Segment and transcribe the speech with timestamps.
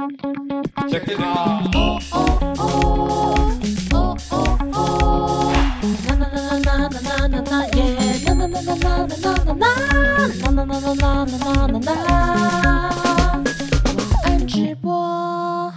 [0.00, 0.08] 晚
[14.24, 15.70] 安直播，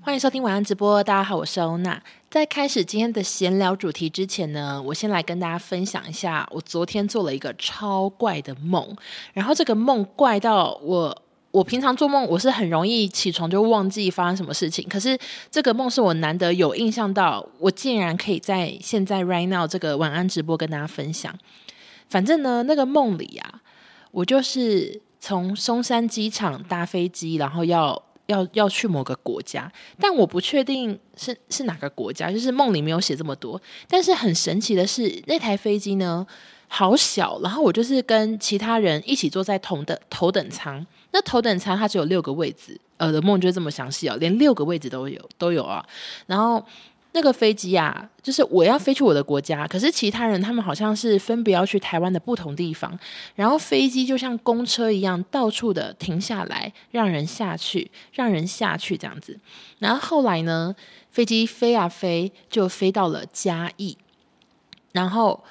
[0.00, 1.04] 欢迎收听晚安直播。
[1.04, 2.02] 大家好，我是欧娜。
[2.28, 8.96] 在开始今天的闲聊主题之前呢，我先来跟大家分享一下，我昨天做了一个超怪的梦。
[9.32, 11.23] 然后这个梦怪到我。
[11.54, 14.84] 我平常做梦，我是很容易起床就忘记发生什么事情。
[14.88, 15.16] 可是
[15.52, 21.32] 这个梦是我难得有印象到，我竟然可以在现在 right now 这个晚安直播跟大家分享。
[22.08, 23.62] 反正呢，那个梦里啊，
[24.10, 33.62] 我就是从松山机场搭飞机，然后要要要去某个国家，但我不确定是是哪个国家，就是梦里没有写这么多。
[33.86, 36.26] 但是很神奇的是，那台飞机呢，
[36.66, 40.84] 好小，然后我就是跟其他人一起坐在同的头等舱。
[41.14, 45.80] 那头等舱它只有六个位置，呃，的梦就这么详细哦，连六个位置都有都有啊。
[46.26, 46.60] 然后
[47.12, 52.98] 那个飞机啊，就是我要飞去我的国家，可是其他人他们好像是分别要去台湾的不同地方。
[53.36, 59.38] 然后飞机就像公车一样，到处的停下来，让人下去，让人下去这样子。
[59.78, 60.74] 然后后来呢，
[61.12, 63.96] 飞机飞啊飞，就飞到了嘉义，
[64.90, 65.44] 然后。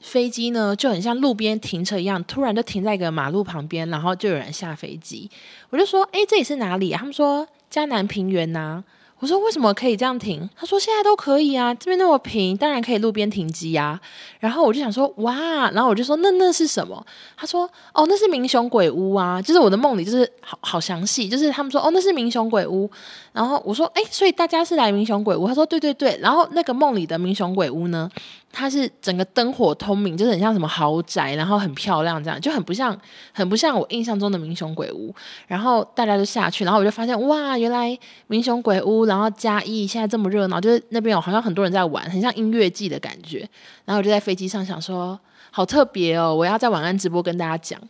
[0.00, 5.30] 飞机呢就很像路边停车一样，突然就停在一个马路旁边，然后就有人下飞机。
[5.68, 8.82] 我就说：“诶，这里是哪里？”他们说：“江南平原呐。”
[9.20, 14.00] 我说：“为什么可以这样停？”他说：“现在都可以啊，这边那么平，当然可以路边停机啊。”
[14.40, 17.06] 然后我就想说：“哇！”然后我就说：“那那是什么？”
[17.36, 22.90] 他说：“哦，那是明雄鬼屋啊。”就是我的梦里就是好好详细，就是他们说：“哦，那是明雄鬼屋。”
[23.34, 28.10] 然后我说：“诶，所以大家是来明雄鬼屋？”他说：“对对对。”然后那个梦里的明雄鬼屋呢？
[28.52, 32.98] 它是整个灯火通明，就是很像什么豪宅，然后很漂亮，这样就很不像，
[33.32, 35.14] 很不像我印象中的民雄鬼屋。
[35.46, 43.48] 然后大家就下去，然后我就发现哇，原来民雄鬼屋，然后嘉义现在这么热闹，就是那边有好像很多人在玩，很像音乐季的感觉。
[43.84, 45.18] 然后我就在飞机上想说，
[45.52, 47.80] 好特别哦，我要在晚安直播跟大家讲。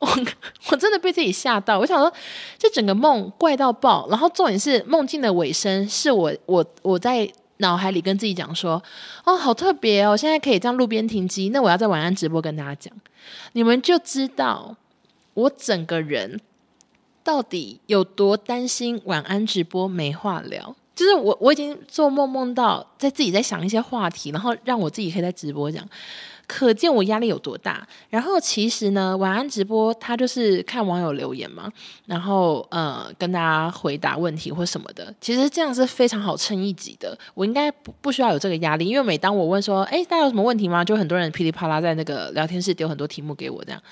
[0.00, 0.08] 我
[0.70, 2.12] 我真的被自己吓到，我想说，
[2.58, 4.06] 这整个梦怪到爆。
[4.10, 7.26] 然后重点是梦境的尾声，是我我我在。
[7.58, 8.82] 脑海里跟自己讲说
[9.24, 11.50] ：“哦，好特别哦，现在可以这样路边停机。
[11.50, 12.92] 那我要在晚安直播跟大家讲，
[13.52, 14.76] 你们就知道
[15.34, 16.40] 我整个人
[17.22, 20.74] 到底有多担心晚安直播没话聊。
[20.94, 25.88] 就是我我已经做梦梦到在自己在想一些话题，然后让我自己可以在直播讲。”
[26.46, 27.86] 可见我压力有多大。
[28.10, 31.70] 然后其实呢，晚安直播他就是看网友留言嘛，
[32.06, 35.14] 然后呃跟大家回答问题或什么的。
[35.20, 37.18] 其实这样是非常好撑一集的。
[37.34, 40.84] 我应该不不需要有这个压力，因为每当我问说，哎，大家有什么问题吗？
[40.84, 43.82] 就很多人噼里啪啦在那个聊天室丢很多题目给我这样。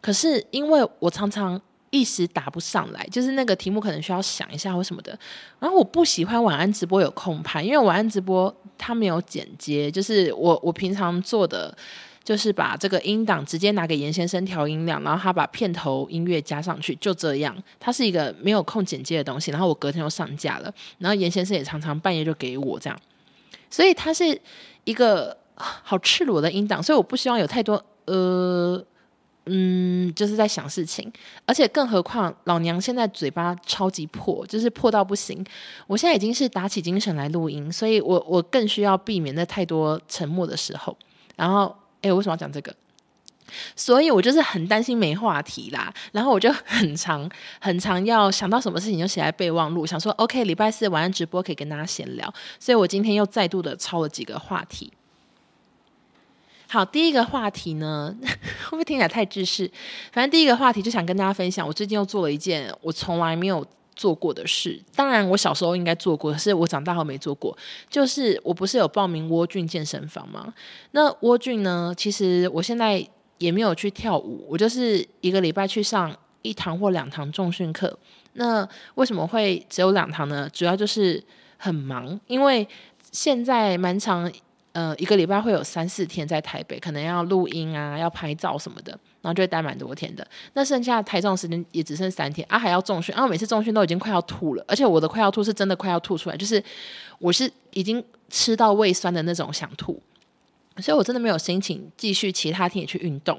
[0.00, 1.60] 可是因为我常常。
[1.90, 5.18] 一时答不上来，就是那个题目可能需要想一下或什么的。
[5.58, 11.76] 然后我不喜欢晚安直播有空拍，因为晚安直播它没有剪接，就是我我平常做的
[12.22, 17.56] 就是把这个音档直接拿给严先生调音量，然后他把片头音乐加上去，就这样。
[17.80, 22.96] 它是一个没有空剪接的东西，然后我隔天就上架了，然后严先生也常常半夜就给我这样，
[23.68, 24.40] 所以它是
[24.84, 28.84] 一个好赤裸的音档，所以我不希望有太多呃。
[29.46, 31.10] 嗯，就是在想事情，
[31.46, 35.44] 而且更何况老娘现在嘴巴超级破，就是破到不行。
[35.86, 40.96] 我现在已经是打起精神来录音，所以我我更需要避免那太多沉默的时候。
[41.36, 42.74] 然后，诶，为什么要讲这个？
[43.74, 45.92] 所以我就是很担心没话题啦。
[46.12, 47.28] 然后我就很常
[47.60, 52.32] 很常要想到什么事情就写在备忘录，想说 OK，礼拜四晚上直播可以跟大家闲聊。
[52.60, 54.92] 所以我今天又再度的抄了几个话题。
[56.72, 59.68] 好，第一个话题呢，会不会听起来太知识？
[60.12, 63.66] 反正第一个话题就想跟大家分享，我最近又做了一件我从来没有
[63.96, 64.80] 做过的事。
[64.94, 67.58] 当然，我小时候应该做过，可是我长大后没做过。
[67.88, 70.54] 就是我不是有报名窝俊健身房吗？
[70.92, 73.04] 那窝俊呢，其实我现在
[73.38, 77.98] 也没有去跳舞，我就是一个礼拜去上一堂或两堂重训课。
[78.34, 78.64] 那
[78.94, 80.48] 为什么会只有两堂呢？
[80.52, 81.20] 主要就是
[81.56, 82.68] 很忙，因为
[83.10, 84.32] 现在蛮长。
[84.72, 90.26] 呃，一个礼拜会有三四天在台北，可能要录音啊，要拍照什么的，然后就会待蛮多天的。
[90.52, 96.62] 那剩下台中时间也只剩三天啊，还要重训啊，每次重训都已经快要吐了，而且我的快要吐是真的快要吐出来，就是
[97.18, 100.00] 我是已经吃到胃酸的那种想吐，
[100.78, 103.38] 所以我真的没有心情继续其他天也去运动，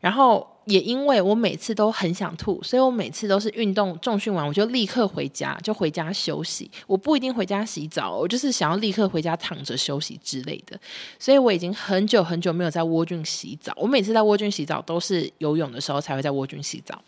[0.00, 0.46] 然后。
[0.68, 6.70] 也因为我每次都很想吐，所以我每次都是运动重训完我就立刻回家，就回家休息。
[6.86, 10.78] 我不一定回家洗澡，我就是想要立刻回家躺着休息之类的。
[11.18, 13.72] 所以我已经很久很久没有在窝菌洗澡。
[13.76, 17.02] 我每次在窝菌洗澡都是游泳的时候才会在窝菌洗澡。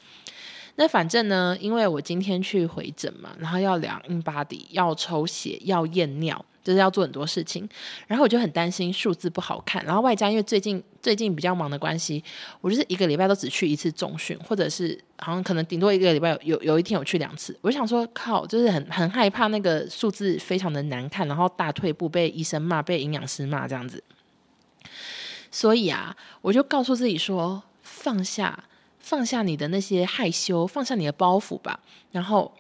[0.81, 6.43] 那反正呢，因为我今天去回诊嘛，然后要量 i 巴 b 要抽血，要验尿。
[6.63, 7.67] 就是要做很多事情，
[8.07, 12.23] 然后我就很担心数字不好看，然后外加因为最近最近比较忙的关系，
[12.61, 24.05] 我就是一个礼拜都只去一次重训，或者是好像可能顶多一个礼拜有有有一天我去两次，我就想说靠，就是很很害怕那个数字非常的难看，然后大退步被医生骂，被营养师骂这样子，
[25.51, 28.65] 所以啊，我就告诉自己说放下
[29.01, 31.81] 放下你的那些害羞，放下你的包袱吧，
[32.13, 32.53] 然后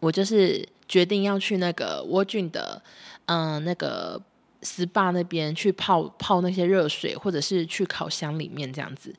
[0.00, 0.68] 我就是。
[0.90, 2.82] 决定要去那个窝俊的，
[3.26, 4.20] 嗯、那个
[4.60, 9.14] SPA 那边去泡泡那些热水，或者是去烤箱里面这样子。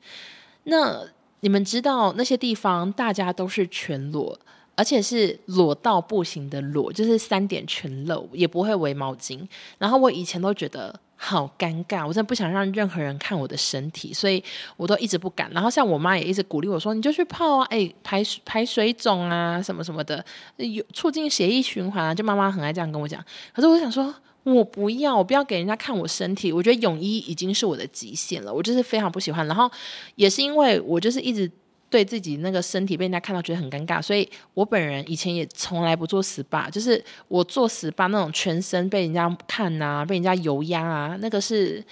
[0.64, 1.02] 那
[1.40, 4.38] 你们知道那些地方，大家都是全裸，
[4.74, 9.40] 而且是裸到不行的裸，就是三点全露，也不会围毛巾。
[9.78, 11.00] 然后我以前都觉得。
[11.24, 14.42] 好尴尬，我真的不想让任何人看我的身体，所以
[14.76, 15.48] 我都一直不敢。
[15.52, 20.24] 然后像我妈也一直鼓励我说：“你就去泡啊，哎，排排水肿啊，什么什么的，
[20.56, 23.24] 有促进血液循环啊。”就妈妈很爱这样跟我讲。
[23.54, 26.50] 可是我想说，我不要，我不要给人家看我身体。
[26.52, 29.46] 我觉得泳衣已经是我的极限了，我就是非常不喜欢。
[29.46, 29.70] 然后
[30.16, 31.48] 也是因为我就是一直。
[31.92, 41.84] 对自己那个身体被人家看到觉得很尴尬，所以我本人以前也从来不做 SPA，就是我做 SPA 那种全身被人家看啊，被人家油压啊，那个是，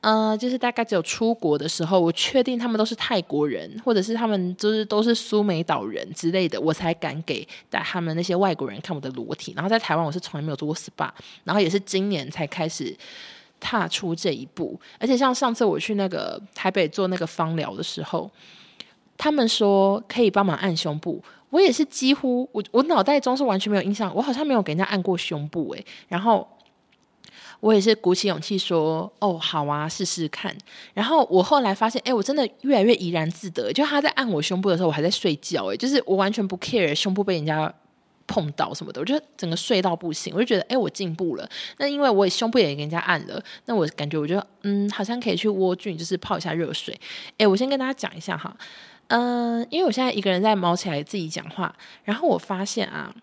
[0.00, 9.52] 呃，就是大概只有出国的时候，我确定他们都是泰国人，或者是他们就是都是苏梅岛人之类的，我才敢给带他们那些外国人看我的裸体。
[9.56, 11.10] 然后在台湾我是从来没有做过 SPA，
[11.42, 12.96] 然后也是今年才开始
[13.58, 14.80] 踏出这一步。
[15.00, 18.30] 而且像上次我去那个台北做那个芳疗的时候。
[19.18, 25.84] 他们说可以帮忙按胸部，我也是几乎我我脑袋中是完全没有印象，我好像没有给人家按过胸部诶。
[26.06, 26.48] 然后
[27.60, 30.56] 我也是鼓起勇气说哦好啊，试试看。
[30.94, 33.72] 然后我后来发现，哎，我真的越来越怡然自得。
[33.72, 37.74] 就他在按我胸部的时候，我还在睡觉，诶，就是我完全不 care 胸部被人家
[38.28, 40.32] 碰到什么的，我就整个睡到不行。
[40.36, 41.48] 我就觉得，哎，我进步了。
[41.78, 46.96] 那因为我也胸部也给人家按了，那我感觉我觉得嗯，好像可以去窝菌，就是泡一下热水。
[47.38, 48.56] 哎，我先跟大家讲一下哈。
[49.08, 51.74] 嗯，因为我现在一个人在毛起来自己讲话，
[52.04, 53.14] 然后我发现啊，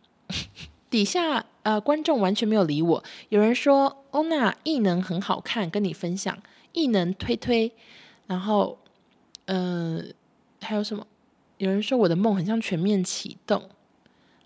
[0.90, 3.04] 底下呃观众完全没有理我。
[3.30, 6.36] 有人说欧娜异能很好看，跟你分享
[6.72, 7.72] 异能推推，
[8.26, 8.80] 然后
[9.46, 10.12] 嗯、
[10.62, 11.06] 还有什么？
[11.58, 13.70] 有人说我的梦很像全面启动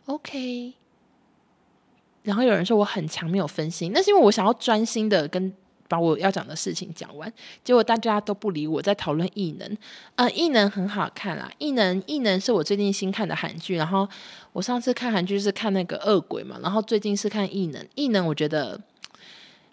[0.07, 0.73] ，OK。
[2.23, 5.53] 然后有人说我很强，没有分心，那是因为我想要专心的跟。
[5.89, 7.29] 把我要讲的事情讲完，
[7.63, 9.77] 结果大家都不理我，在讨论异能。
[10.15, 13.75] 呃，异能很好看啦，异能异能是我最近新看的韩剧。
[13.75, 14.07] 然后
[14.53, 17.83] 我上次看韩剧是看那个恶鬼嘛，然后最近是看异能。
[17.95, 18.79] 异能我觉得，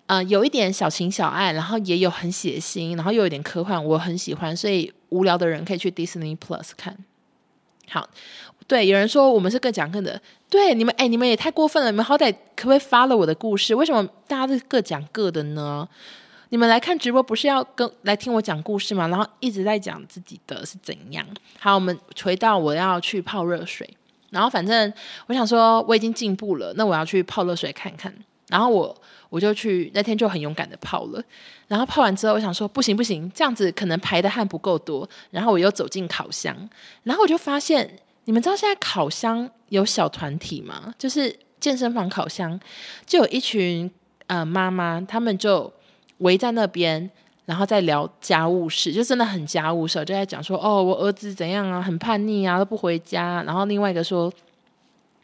[0.06, 4.56] 呃，有一点小情小爱，然后也有很血腥，然后又有点科幻，我很喜欢。
[4.56, 6.96] 所以无聊的人可以去 Disney Plus 看。
[7.88, 8.08] 好，
[8.66, 13.74] 对，有人说我们是各讲各的，对你们，哎，你们也太过分了，你们好歹可不可以发了我的故事？
[13.74, 15.88] 为什么大家都各讲各的呢？
[16.50, 19.08] 你们来看直播不是要跟来听我讲故事吗？
[19.08, 21.26] 然后一直在讲自己的是怎样。
[21.58, 23.88] 好，我们回到我要去泡热水，
[24.30, 24.92] 然后反正
[25.26, 28.14] 我想说我已经进步了，那我要去泡热水看看。
[28.48, 28.96] 然后我
[29.28, 31.20] 我就去那天就很勇敢的泡了，
[31.66, 35.06] 然后泡完之后我想说不行不行，这样子可能排的汗不够多。
[35.32, 36.56] 然后我又走进烤箱，
[37.02, 40.94] 然后我就发现，你们知道现在烤箱有小团体吗？
[40.98, 42.60] 就是健身房烤箱
[43.04, 43.90] 就有一群
[44.26, 45.72] 呃妈妈，他们就
[46.18, 47.10] 围在那边，
[47.46, 53.42] 然后在聊家务事，就真的很家务事，就在讲说哦我儿子怎样啊，很叛逆啊，都不回家。
[53.44, 54.32] 然后另外一个说，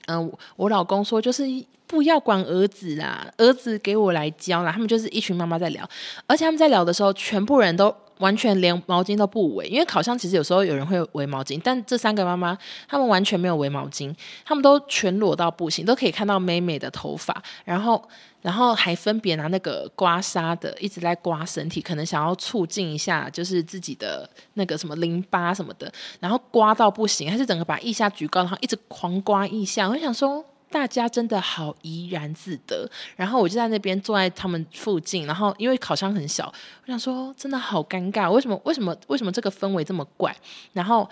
[0.06, 1.44] 嗯、我老公说就是。
[1.84, 4.72] 不要管儿子啦，儿子给我来教啦。
[4.72, 5.86] 他们就是一群妈妈在聊，
[6.26, 12.56] 而且他们在聊的时候，全部人都完全连毛巾都不围，因为烤箱其实有时候有人会围毛巾，但这三个妈妈
[12.88, 14.14] 她们完全没有围毛巾，
[14.44, 18.00] 她们都全裸到不行，都可以看到美美的头发，然后
[18.40, 30.44] 然后还分别拿那个刮痧的一直在刮身体，可能想要促进一下就是自己的那个什么淋巴什么的，然后刮到不行，还是整个把腋下举高，然后一直狂刮腋下，我想说。
[30.72, 36.52] 大家真的好怡然自得，然后我就在那边坐在他们附近，然后因为烤箱很小，
[36.84, 40.34] 我想说真的好尴尬，为什么为什么为什么这个氛围这么怪？
[40.72, 41.08] 然后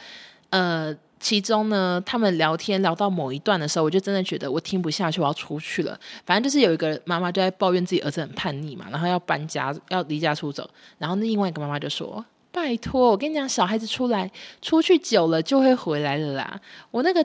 [0.49, 5.97] 呃，其中呢，他们聊天聊到某一段的时候，我就真的觉得我听不下去，我要出去了。
[6.25, 14.31] 反正就是有一个妈妈就在抱怨自己儿子很叛逆嘛，然后要搬家要离家出走，然后那另外一个妈妈就说：“拜托，我跟你讲，小孩子出来
[14.63, 17.25] 出去久了就会回来了啦。”我那个。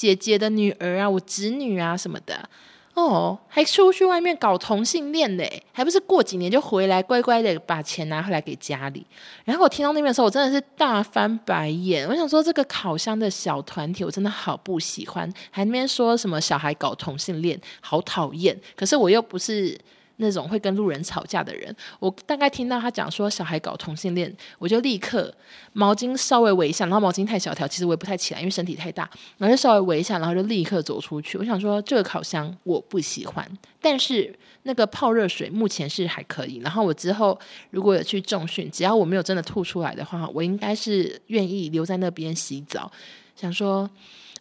[0.00, 2.48] 姐姐的女儿啊，我侄女啊什么的，
[2.94, 9.06] 哦，还出去外面搞同性恋嘞，还不是过几年就回来，乖乖的把钱拿回来给家里。
[9.44, 12.08] 然后我听到那边的时候，我真的是大翻白眼。
[12.08, 15.30] 我想说，这个烤箱的小团体，我真的好不喜欢。
[15.50, 18.58] 还那边说什么小孩搞同性恋，好讨厌。
[18.74, 19.78] 可是我又不是。
[20.20, 25.34] 那种会跟路人吵架的人，我大概听到他讲说小孩搞同性恋，我就立刻
[25.72, 29.08] 毛巾稍微围一下，然后毛巾太小条，其实我也不太起来，因为身体太大，
[29.38, 31.38] 然后就稍微围一下，然后就立刻走出去。
[31.38, 33.50] 我想说这个烤箱我不喜欢，
[33.80, 34.32] 但是
[34.64, 36.58] 那个泡热水目前是还可以。
[36.58, 37.38] 然后我之后
[37.70, 42.92] 如果有去重训，只要我没有真的吐出来的话，我应该是愿意留在那边洗澡。
[43.34, 43.88] 想说，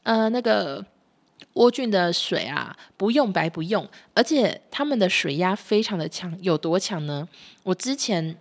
[0.03, 0.85] 呃，那个。
[1.53, 7.27] 莴苣的水啊，不用白不用，而且他们的水压非常的强，有多强呢？
[7.63, 8.37] 我之前。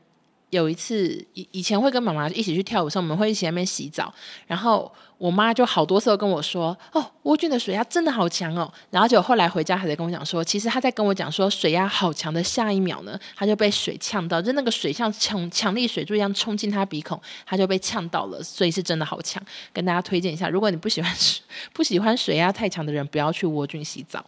[0.51, 4.13] 有一次，以以前会跟妈妈一起去跳舞的时候，我们会一起在那边洗澡。
[4.47, 18.43] 然后我妈就好多次都跟我说：“哦，窝菌的水压真的好强哦。”然后就后来回家还在跟我讲说，其实她在跟我讲说水压好强的下一秒呢，她就被水呛到，就那个水像强强力水柱一样冲进她鼻孔，她就被呛到了。
[18.43, 21.43] 所以是真的好强，跟大家推荐一下，如果你不喜欢水
[21.75, 24.25] 不喜欢水压太强的人，不要去窝菌洗澡。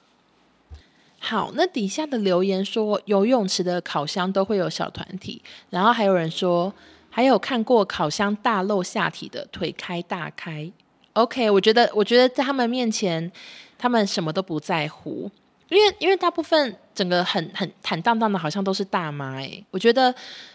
[1.23, 6.73] 好，那底下的留言说游泳池的烤箱都会有小团体，然后还有人说
[7.11, 10.73] 还有看过烤箱大露下体的腿开大开。
[11.13, 13.31] OK，我觉得我觉得在他们面前，
[13.77, 15.31] 他们什么都不在乎，
[15.69, 20.13] 因为因为大部分整个很很坦荡荡的，好像都是大妈诶，我觉得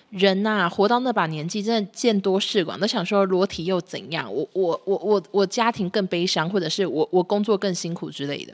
[0.10, 4.34] 人呐、活到那把年纪，真的见多识广，都想说裸体又怎样？
[4.34, 8.54] 我我我我我家庭更悲伤，或者是我我工作更辛苦之类的。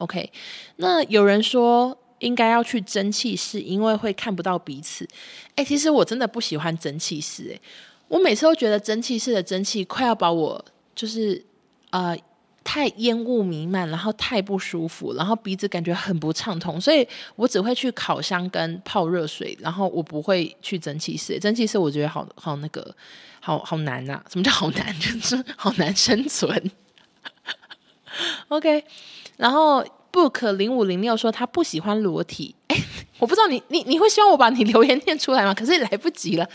[0.00, 0.32] OK，
[0.76, 5.06] 那有人说应该要去蒸汽室，因为会看不到彼此。
[5.56, 7.60] 哎，其实我真的不喜欢蒸汽室，哎，
[8.08, 10.64] 我每次都觉得蒸汽室的蒸汽快要把我
[10.94, 11.44] 就是
[11.90, 12.16] 呃
[12.64, 21.38] 太烟雾弥漫，然后太不舒服，然后鼻子感觉很不畅通，所以我只会去烤箱跟泡热水，然后我不会去蒸汽室。
[21.38, 22.94] 蒸汽室我觉得好好那个
[23.40, 24.92] 好好难呐，什么叫好难？
[24.98, 26.70] 就是好难生存。
[28.48, 28.82] OK。
[29.40, 29.82] 然后
[30.12, 32.76] book 零五零六说他不喜欢裸体，哎，
[33.18, 35.54] 我不知道你你你会希望我把你留言念出来吗？
[35.54, 36.46] 可是来不及了。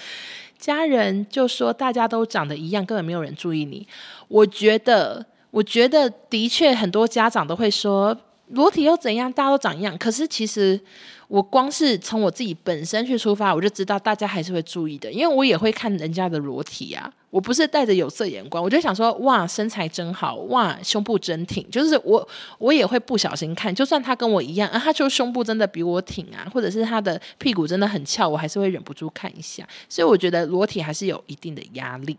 [0.59, 3.87] 家人就说大家都长得一样，根本没有人注意你。
[4.27, 8.15] 我觉得，我觉得的确很多家长都会说
[8.49, 9.97] 裸体又怎样，大家都长一样。
[9.97, 10.79] 可是其实。
[11.27, 17.11] 我光是从我自己本身去出发，我就知道大家还是会注意的，因为我也会看人家的裸体啊。
[17.31, 22.25] 我不是带着有色眼光，我就想说，哇，身材真好，哇，胸部真挺，就是我，
[22.59, 29.67] 我也会不小心看，就算他跟我一样，啊，他就胸部真的比我挺啊，或者是他的屁股真的很翘，我还是会忍不住看一下。
[29.89, 32.17] 所以我觉得裸体还是有一定的压力。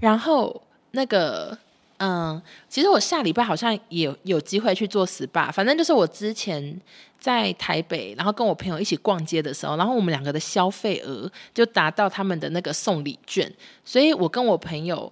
[0.00, 0.62] 然后
[0.92, 1.58] 那个。
[1.98, 6.80] 嗯，其实我下礼拜好像也有机会去做 SPA，反正就是我之前
[7.20, 13.50] 在台北，然后跟我朋友一起逛街的时候，然后我们两个的消费额就达到他们的那个送礼券，
[13.84, 15.10] 所以我跟我朋友，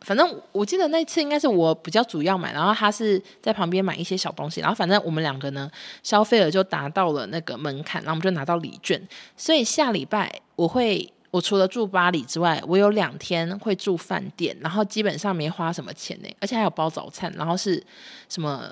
[0.00, 5.70] 反正我记得那次应该是我比较主要买，然后他是在旁边买一些小东西，然后反正我们两个呢
[6.02, 9.00] 消费额就达到了那个门槛，然后我们就拿到礼券，
[9.36, 11.10] 所以下礼拜我会。
[11.34, 17.82] 我除了住巴黎之外，我有两天会住饭店，然后基本上没花什么钱呢，而且还有包早餐，然后是
[18.28, 18.70] 什么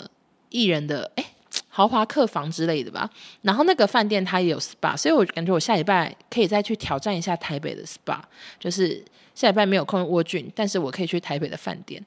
[0.49, 1.25] 艺人的诶
[1.69, 3.11] 豪华客房之类的吧。
[3.41, 8.21] 然后那个饭店它也有 SPA，所以我感觉我下礼拜可以再去挑战一下台北的 SPA，
[8.61, 9.05] 就是
[9.35, 12.01] 下礼拜没有空窝菌，但是我可以去台北的饭店，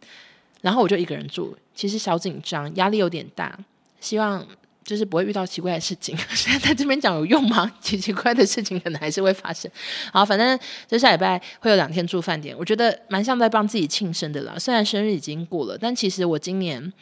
[0.61, 3.59] 然后我就一个人住，其实小紧张，压力有点大，
[3.99, 4.47] 希望。
[4.85, 7.69] 就是不会遇到奇怪的事情， 现在在这边讲有用吗？
[7.81, 9.69] 奇奇怪的事情可能还是会发生。
[10.13, 14.53] 好，反正就下礼拜会有两天住饭店，我觉得蛮像在帮自己庆生的啦。
[14.59, 16.93] 虽然生日已经过了，但其实我今年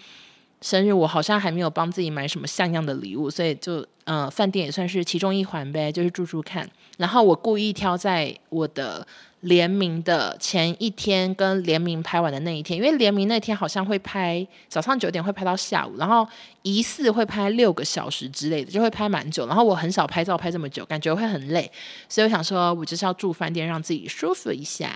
[0.61, 6.67] 生日我好像还没有帮自己买什么像样的礼物，所以就呃饭店也算是其中一环呗，就是住住看。
[6.97, 9.05] 然后我故意挑在我的。
[9.43, 16.25] 联名的前一天跟联名拍完的那一天，因为联名那天好像会拍早上九点会拍到下午，然后
[16.61, 19.45] 疑似会拍六个小时之类的，就会拍蛮久。
[19.45, 21.69] 然后我很少拍照拍这么久，感觉会很累，
[22.07, 24.89] 所以我想说，我就是要住饭店，让自己舒服一下。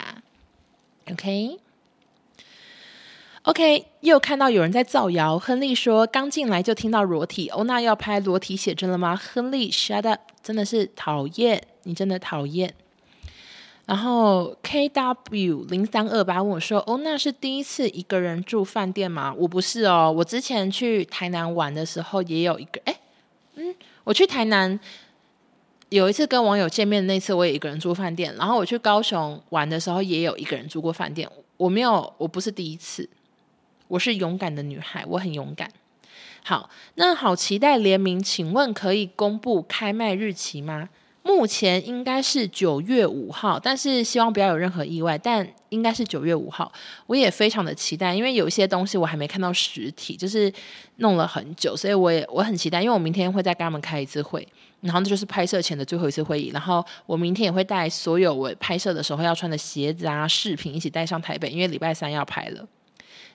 [1.12, 1.58] OK，OK，、
[4.00, 9.14] 又看到有人在造谣，亨利说刚进来就听到裸体，欧娜要拍裸体写真了吗？
[9.14, 12.74] 亨利，shut up，真的是讨厌，你真的讨厌。
[13.88, 22.82] 然后 K W 零三二八问我说：“哦，那是第一次一个人住饭店吗？”我不是哦，我之前去台南玩的时候也有一个。
[22.84, 23.00] 哎，
[23.56, 24.78] 嗯，我去台南
[25.88, 28.36] 有一次跟网友见面，那次我也一个人住饭店。
[28.36, 31.30] 然后我去高雄玩的时候也有一个人住过饭店。
[31.56, 33.10] 我没有，我不是第一次，
[33.88, 35.72] 我是勇敢的女孩，我很勇敢。
[36.44, 40.90] 好，那好期待联名，请问可以公布开卖日期吗？
[41.28, 45.18] 目前应该是九月五号，但是希望不要有任何意外。
[45.18, 46.72] 但应该是九月五号，
[47.06, 50.52] 我也非常的期待，因为有一些东西我还没看到实体，就是
[50.96, 52.82] 弄了很久，所以我也我很期待。
[52.82, 54.48] 因为我明天会再跟他们开一次会，
[54.80, 56.50] 然后这就是拍摄前的最后一次会议。
[56.54, 62.66] 然后我明天也会带所有我拍摄的时候要穿的鞋子啊、饰品一起带上台北，因为礼拜三要拍了，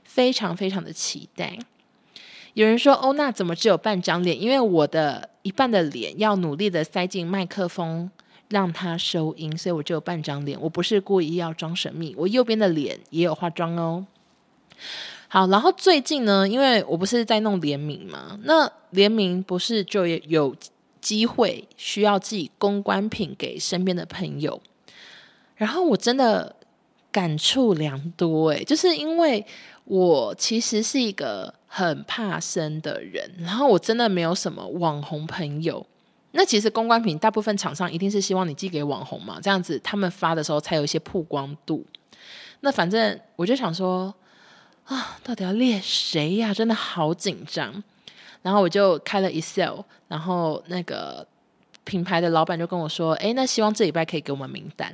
[0.02, 1.58] 非常非常的期待。
[2.54, 4.40] 有人说：“欧娜怎么只有半张脸？
[4.40, 8.10] 因为我的一半的脸要努力的塞进麦克风，
[8.48, 10.60] 让它收音，所以我只有半张脸。
[10.60, 14.06] 我不是故意要装神秘，我右边的脸也有化妆哦。
[15.28, 20.54] 好，然后最近呢，因为我不是在弄联名嘛，那联名不是就有
[21.00, 24.60] 机会需要寄公关品给身边的朋友，
[25.56, 26.54] 然后我真的
[27.10, 29.46] 感触良多诶，就是因为
[29.92, 35.86] 我其实是一个。”很怕生的人，然后我真的没有什么网红朋友。
[36.32, 41.82] 那其实公关品大部分厂商一定是希望你寄给网红嘛，这样子他们发的时候才有一些曝光度。
[42.60, 44.14] 那反正我就想说
[44.84, 46.52] 啊，到底要列谁呀？
[46.52, 47.82] 真的好紧张。
[48.42, 51.26] 然后我就开了 Excel，然后那个
[51.84, 54.88] 品牌的老板就跟我说：“诶，那希望这礼拜可以给我们名单。”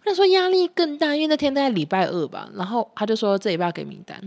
[0.00, 2.48] 我想说压力更大，因为那天大概礼拜二吧。
[2.54, 4.18] 然后他就说这礼拜要给名单。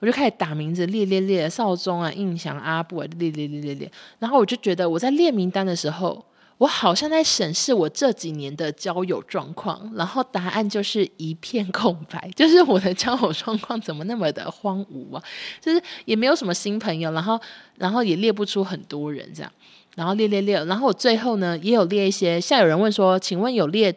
[0.00, 3.90] 我就开始打名字，列列列，少宗啊，印象阿布啊，列列列列列。
[4.20, 6.24] 然后我就觉得我在列名单的时候，
[6.58, 9.92] 我好像在审视我这几年的交友状况。
[9.96, 15.22] 然后答案就是一片空白， 就是我的交友状况怎么那么的荒芜啊？
[15.60, 17.40] 就是也没有什么新朋友，然后
[17.74, 19.50] 然后也列不出很多人这样。
[19.98, 22.40] 然后列列列，然后我最后呢也有列一些。
[22.40, 23.92] 现在有人问说，请问有列？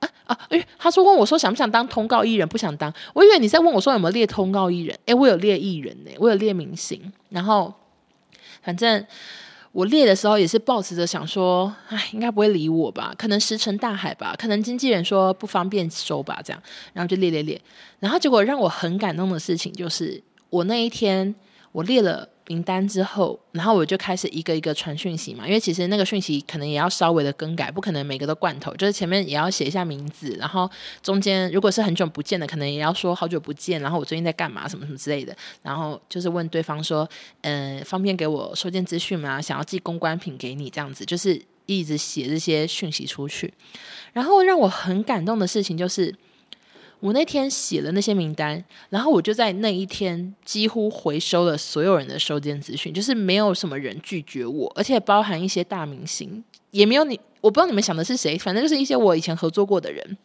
[0.00, 2.48] 啊啊，哎，他说问我说想不想当通告艺人？
[2.48, 2.92] 不想当。
[3.12, 4.98] 我以为你在问我说有没有列通告艺人？
[5.06, 7.00] 哎，我有列艺人呢，我有列明星。
[7.28, 7.72] 然后
[8.64, 9.06] 反正
[9.70, 13.14] 我列的时候也是抱持着想说，哎，应该不会理我吧？
[13.16, 14.34] 可能石沉大海吧？
[14.36, 16.40] 可能经纪人说不方便收吧？
[16.44, 16.60] 这样，
[16.92, 17.60] 然后就列列列。
[18.00, 20.20] 然后结果让我很感动的事情就是，
[20.50, 21.32] 我那一天
[21.70, 22.28] 我列了。
[22.46, 30.70] 名单之后，然后我就开始一个一个传讯息嘛，因为其实那个讯息可能也要稍微的更改，不可能每个都罐头，就是前面也要写一下名字，然后
[31.02, 37.08] 中间如果是很久不见的，可能也要说好久不见，然后我最近在干嘛，什么什么之类的，然后就是问对方说，
[37.40, 39.40] 嗯、呃，方便给我收件资讯吗？
[39.40, 43.54] 想要寄公关品给你，这样子就是一直写这些讯息出去，
[44.12, 46.14] 然后让我很感动的事情就是。
[47.04, 60.16] 我那天写了那些名单，然后我就在那一天几乎回收了所有人的收件资讯，就是没有什么人拒绝我，而且包含一些大明星，也没有你，我不知道你们想的是谁，反正就是一些我以前合作过的人，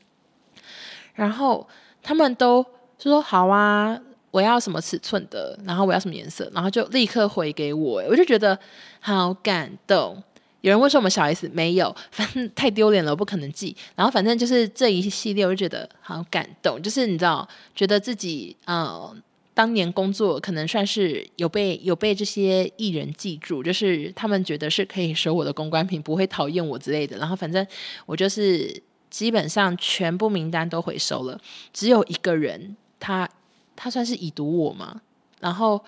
[1.16, 1.68] 然后
[2.02, 2.66] 他们都
[2.98, 4.00] 说好啊，
[4.32, 8.58] 我要什么尺寸的，然后我要什么颜色，然后就立刻回给我，我就觉得
[9.02, 10.24] 好感动。
[10.62, 13.76] 有人问说我们小 S 没有， 反正太丢脸了，我不可能记。
[13.96, 16.82] 然后反正就是这一系列，我就觉得好感动。
[16.82, 19.16] 就是你知道，觉得自己呃
[19.54, 27.18] 当年工作可能算是有被有被这些艺人记住，就是他们觉得是可以收我的公关品，不会讨厌我之类的。
[27.18, 27.66] 然后反正
[28.06, 31.40] 我就是基本上全部名单都回收了，
[31.74, 33.30] 只有一个人他
[33.78, 35.02] 他算是已读我嘛，
[35.40, 35.82] 然后。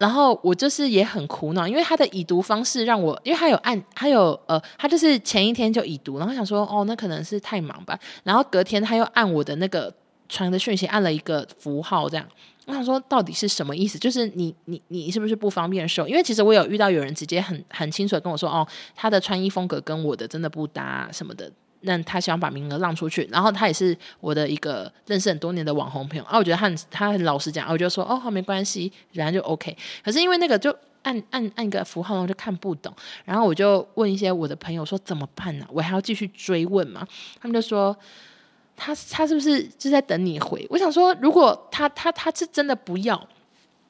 [0.00, 7.98] 然后我就是也很苦恼，因为他的已读方式让我，因为他有按，他有呃，他就是前一天就已读，然后想说哦，那可能是太忙吧。
[8.24, 9.92] 然后隔天他又按我的那个
[10.26, 12.26] 传的讯息按了一个符号，这样，
[12.64, 13.98] 我想说到底是什么意思？
[13.98, 16.08] 就是你你你是不是不方便收？
[16.08, 21.52] 因为其实我有遇到有人直接很很清楚的跟我说，哦，他的穿衣风格跟我的真的不搭什么的。
[21.82, 29.76] 那他想把名额让出去，然后他也是我的一个认识很多年的网红朋友啊，我觉得他很他很老实讲，我就说哦好没关系，然后就 OK。
[30.04, 35.70] 可是因为那个就按按按个符号，然后就看不懂，然后我就问一些我的朋友说怎么办呢、啊？
[35.72, 37.06] 我还要继续追问嘛？
[37.40, 37.96] 他们就说
[38.76, 40.66] 他他是不是就在等你回？
[40.70, 43.28] 我想说如果他他他是真的不要。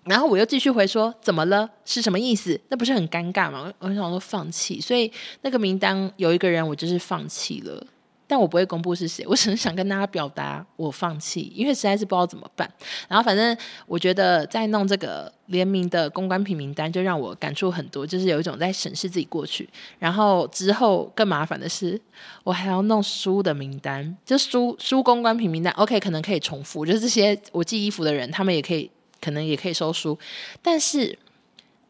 [0.04, 1.68] 然后我又继续回说，怎么了？
[1.84, 2.58] 是什么意思？
[2.68, 3.70] 那不是很尴尬吗？
[3.78, 7.86] 我想说放弃，所以那个名单有一个人我就是放弃了，
[8.26, 9.26] 但我不会公布是谁。
[9.28, 12.68] 我只是想跟大家表达我放弃，因为实在是不知道怎么办。
[13.08, 13.54] 然后反正
[13.86, 19.68] 我觉得在弄这个联名的公关品名单，就让我感触很多，就是有一种在审视自己过去。
[19.98, 22.00] 然后之后更麻烦的是，
[22.42, 25.70] 我还要弄书的名单，就书书公关品名单。
[25.74, 28.90] OK，可能可以重复，就是这些我寄衣服的人，他们也可以。
[29.20, 30.18] 可能也可以收书，
[30.62, 31.18] 但是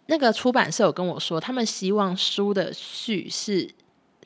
[0.07, 3.71] 那个出版社有跟我说，他们希望书的序是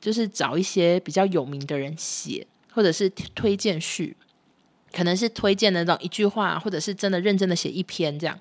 [0.01, 4.17] 就是找一些比较有名的人写，或者是推荐序，
[4.93, 8.39] 可能是推荐的那种一句话，或者是真的认真的写一篇这样。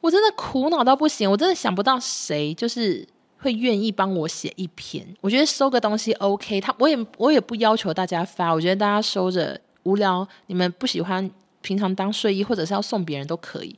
[0.00, 3.06] 我真的苦恼到不行，我真的想不到谁就是
[3.38, 5.06] 会愿意帮我写一篇。
[5.20, 11.30] 我觉得收个东西 OK，他我也我也不要求大家发，我觉得大家收着无聊，你们不喜欢。
[11.64, 13.74] 平常当睡衣或者是要送别人都可以，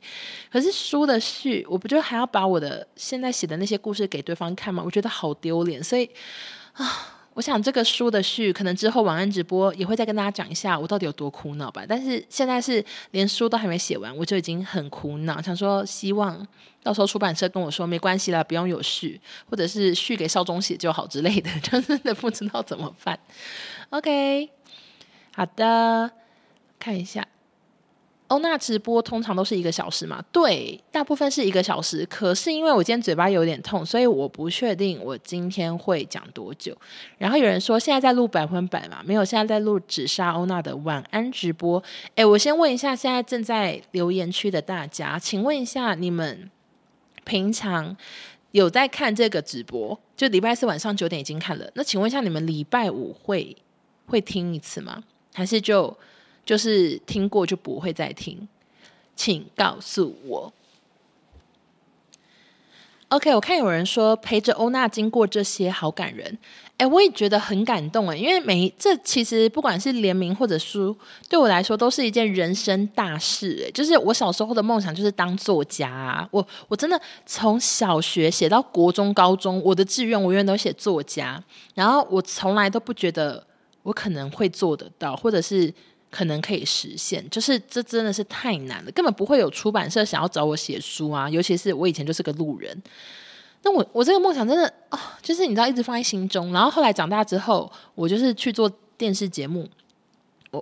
[0.51, 4.83] 可是书的序，我不就还要把我的现在写的那些故事给对方看吗？
[4.85, 6.07] 我觉得好丢脸，所以
[6.73, 6.85] 啊，
[7.33, 11.85] 我想这个书的序可能之后晚安直播也会再跟大家讲一下我到底有多苦恼吧。
[11.87, 16.45] 但是现在是连书都还没写完，我就已经很苦恼，想说希望
[16.83, 23.17] 到时候出版社跟我说没关系啦，不用有序，或者是序给少中写就好之类的， 就真的不知道怎么办。
[23.91, 24.49] OK，
[25.35, 26.11] 好的，
[26.77, 27.25] 看一下。
[28.27, 30.23] 欧娜直播通常都是一个小时嘛？
[30.31, 32.05] 对，大部分是一个小时。
[32.07, 36.77] 可是因为我今天嘴巴有点痛，所以我不确定我今天会讲多久。
[37.17, 39.01] 然后有人说现在在录百分百嘛？
[39.05, 41.81] 没有，现在在录只杀欧娜的晚安直播。
[42.15, 46.51] 诶，我先问一下，现在正在留言区的大家，请问一下，你们
[47.23, 47.95] 平常
[48.51, 49.97] 有在看这个直播？
[50.17, 51.69] 就礼拜四晚上九点已经看了。
[51.75, 53.55] 那请问一下，你们礼拜五会
[54.07, 55.03] 会听一次吗？
[55.33, 55.97] 还是就？
[56.47, 58.47] 就是听过就不会再听，
[59.17, 60.53] 请告诉我。
[63.09, 66.37] OK，我看有人说陪着欧娜经过这些好感人，
[66.77, 70.95] 哎，我也觉得很感动哎，因为每这其实不管是联名或者书，
[71.27, 73.71] 对我来说都是一件人生大事哎。
[73.71, 81.43] 就是我小时候的梦想就是当作家，我我真的从小学写到国中、高中，我的志愿我永远都写作家，
[81.75, 83.45] 然后我从来都不觉得
[83.83, 85.73] 我可能会做得到，或者是。
[86.09, 91.29] 可能可以实现，就是这真的是太难了，根本不会有出版社想要找我写书啊！
[91.29, 92.81] 尤其是我以前就是个路人，
[93.63, 99.67] 那我我这个梦想真的啊、就是你知道一直放在心中，然后后来长大之后，我就是去做电视节目。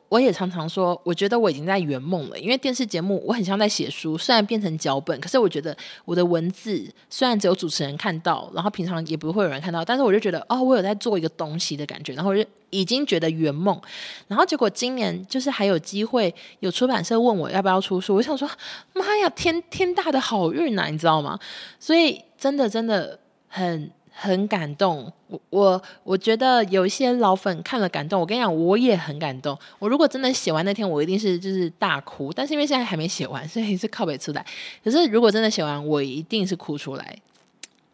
[0.10, 13.79] 我也常常说，我觉得我已经在圆梦了，因为电视节目我很像在写书，虽然变成脚本，可是我觉得我的文字虽然只有主持人看到，然后平常也不会有人看到，但是我就觉得哦，我有在做一个东西的感觉，然后我就已经觉得圆梦。
[14.27, 18.49] 然后结果今年就是还有机会有出版社问我要不要出书，我想说
[18.93, 21.39] 妈呀，天天大的好运啊，你知道吗？
[21.79, 23.91] 所以真的真的很。
[24.17, 28.19] 很感动，我我我觉得有一些老粉看了感动。
[28.19, 29.60] 我跟你讲，我也很感动。
[29.78, 32.32] 我如果真的写完那天，我一定是就是大哭。
[32.32, 34.43] 但是因为现在还没写完， 所以是靠北出来。
[34.82, 37.17] 可是如果真的写完，我一定是哭出来。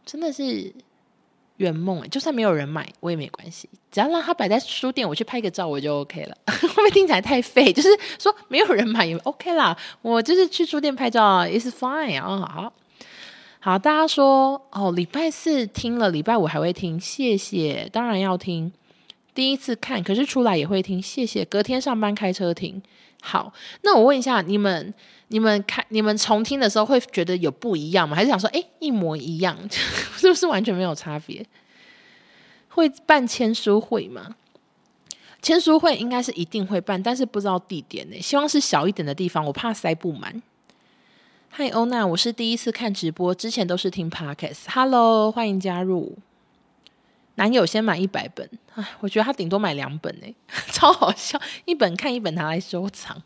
[0.05, 0.71] 真的是
[1.57, 3.67] 圆梦，就算没有人买，我也没关系。
[3.91, 6.37] 只要让他摆在书店，我去拍个照，我就 OK 了。
[6.61, 7.73] 会不会听起来太废？
[7.73, 9.75] 就是说没有人买也 OK 啦。
[10.03, 12.73] 我就是去书店拍照，is fine 啊，好。
[13.63, 18.73] 好，大家说哦，礼拜四听了，礼拜五还会听，谢谢，当然要听。
[19.35, 21.45] 第一次看，可是出来也会听，谢谢。
[21.45, 22.81] 隔天上班开车听。
[23.21, 24.91] 好，那我问一下你们，
[25.27, 28.15] 你们看你们重听的时候会觉得有不一样吗？
[28.15, 31.45] 还是想说，诶，一模一样， 是不是完全没有差别？
[32.69, 34.37] 会办签书会吗？
[35.39, 38.19] 签书会应该是一定会办，但是不知道地点呢。
[38.19, 40.41] 希望是小一点的地方，我怕塞不满。
[41.53, 44.59] 嗨，欧娜，我是第一次看直播，之前都是听 Podcast。
[44.69, 46.17] Hello，欢迎加入。
[47.35, 50.35] 男友先买一百本，哎，我觉得他顶多买两本呢，
[50.71, 53.21] 超好笑，一本看一本拿来收藏。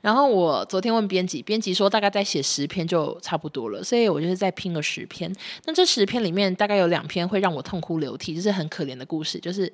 [0.00, 5.30] 然后我昨天问编辑，编辑说大概再写十篇就差不多了，所以我就是再拼个十篇。
[5.66, 9.70] 那这十篇里面大概有两篇会让我痛哭流涕，就是很可怜的故事，就是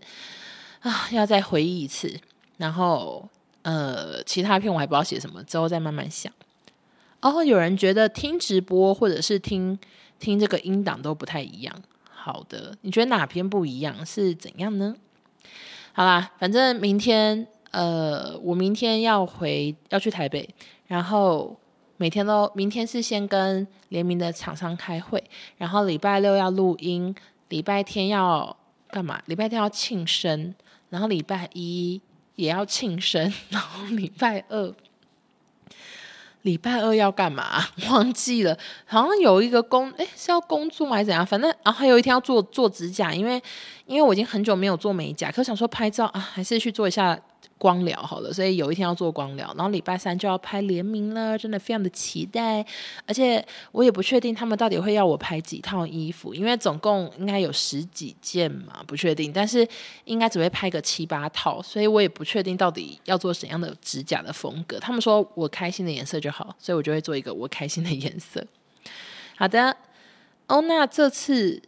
[0.80, 2.12] 啊要再回忆一次。
[2.57, 3.28] 然后
[3.62, 6.33] 呃，其他篇我还不知道写什么，之后再慢慢想。
[7.24, 9.78] 然后有人觉得听直播或者是听
[10.20, 11.74] 听这个音档都不太一样。
[12.04, 14.04] 好的，你觉得哪篇不一样？
[14.04, 14.94] 是怎样呢？
[15.94, 20.46] 好啦，反正明天呃，我明天要回要去台北，
[20.87, 21.56] 然后
[21.96, 25.24] 每天都明天是先跟联名的厂商开会，
[25.56, 27.14] 然后礼拜六要录音，
[27.48, 28.54] 礼拜天要
[28.88, 29.22] 干嘛？
[29.24, 30.54] 礼拜天要庆生，
[30.90, 32.02] 然后礼拜一
[32.34, 34.74] 也要庆生， 然后礼拜二。
[36.44, 37.66] 礼拜二要干嘛？
[37.90, 41.26] 忘记了，好像有一个工，哎，是要工作吗还是怎样？
[41.26, 43.42] 反正，啊还有一天要做做指甲，因为
[43.87, 47.18] 因为我已经很久没有做美甲，可是想说拍照啊，还是去做一下。
[47.56, 52.64] 光疗好了，所以有一天要做光疗，然后礼拜三就要拍联名了，真的非常的期待。
[53.06, 59.32] 而且我也不确定他们到底会要我拍几套衣服，因为总共应该有十几件嘛，不确定。
[59.32, 59.66] 但是
[60.04, 64.78] 应该只会拍个七八套，所以我也不确定到底要做怎样的指甲的风格。
[64.78, 68.44] 他们说我开心的颜色就好，所以我就会做一个我开心的颜色。
[69.36, 69.76] 好的，
[70.48, 71.62] 哦，那这次、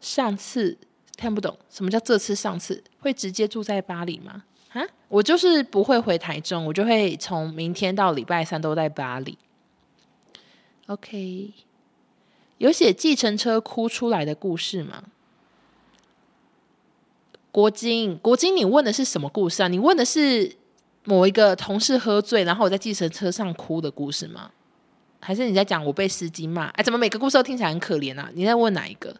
[0.00, 0.76] 上次
[1.16, 4.44] 看不懂什么叫这次、上次，会直接住在巴黎吗？
[4.78, 9.36] 啊，我就是不会回台中，我就会从明天到礼拜三都在巴黎。
[10.86, 11.52] OK，
[12.58, 15.04] 有写计程车哭出来的故事吗？
[17.50, 19.68] 国金，国金，你问的是什么故事啊？
[19.68, 20.56] 你问的是
[21.04, 24.50] 某一个同事喝醉，然后我在计程车上哭的故事吗？
[25.20, 26.66] 还是你在讲我被司机骂？
[26.68, 28.30] 哎，怎么每个故事都听起来很可怜啊？
[28.34, 29.16] 你在问哪一个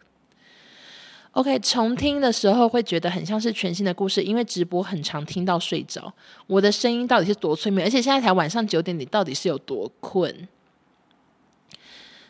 [1.33, 6.11] ？OK，重听的时候会觉得很像是全新的故事，因为直播很常听到睡着。
[6.47, 7.85] 我的声音到底是多催眠？
[7.85, 10.47] 而且现在才晚上九点，你到底是有多困？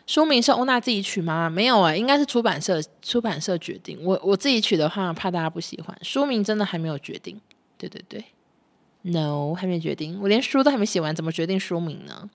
[0.06, 1.48] 书名是欧娜自己取吗？
[1.48, 3.98] 没有啊、应该是出版社出版社决定。
[4.02, 5.96] 我我自己取的话，怕大家不喜欢。
[6.02, 7.40] 书名真的还没有决定。
[7.78, 8.24] 对对对
[9.02, 10.18] ，No，还没决定。
[10.20, 12.28] 我连书都还没写完，怎么决定书名呢？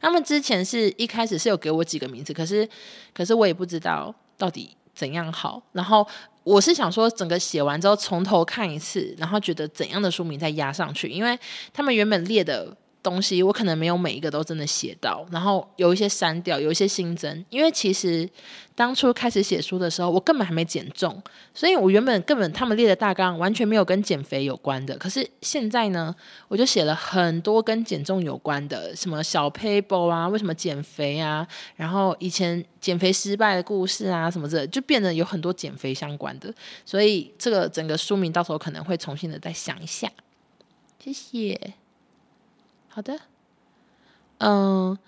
[0.00, 2.68] 他们之前是一开始是有给我几个名字，可是
[3.14, 5.62] 可是我也不知道到底怎样好。
[5.72, 6.06] 然后
[6.44, 11.38] 我是想说，整个写完之后从头看一次，然后觉得怎样的书名再压上去，因为
[11.72, 12.76] 他们原本列的。
[13.02, 17.44] 东西我可能没有每一个都真的写到，然后有一些删掉，有一些新增。
[17.48, 18.28] 因为其实
[18.74, 21.22] 当初开始写书的时候，我根本还没减重，
[21.54, 24.96] 所以我原本根本他们列的大纲完全没有跟减肥有关的。
[24.98, 26.14] 可是现在呢，
[26.48, 36.52] 我就写了很多跟减重有关的，什么小 paper 啊，为什么减肥啊，然后以前减肥失败的故事啊，什么的，就变得有很多减肥相关的。
[36.84, 40.10] 所以这个整个书名到时候可能会重新的再想一下。
[41.02, 41.79] 谢谢。
[42.92, 43.16] 好的，
[44.38, 44.98] 嗯，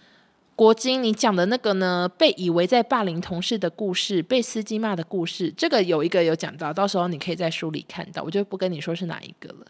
[0.55, 2.09] 国金，你讲的那个呢？
[2.09, 9.67] 被以为在霸凌同事的故事，被司机骂的故事，这个有一个有讲到，到时候你可以在书里看到，我就不跟你说是哪一个了。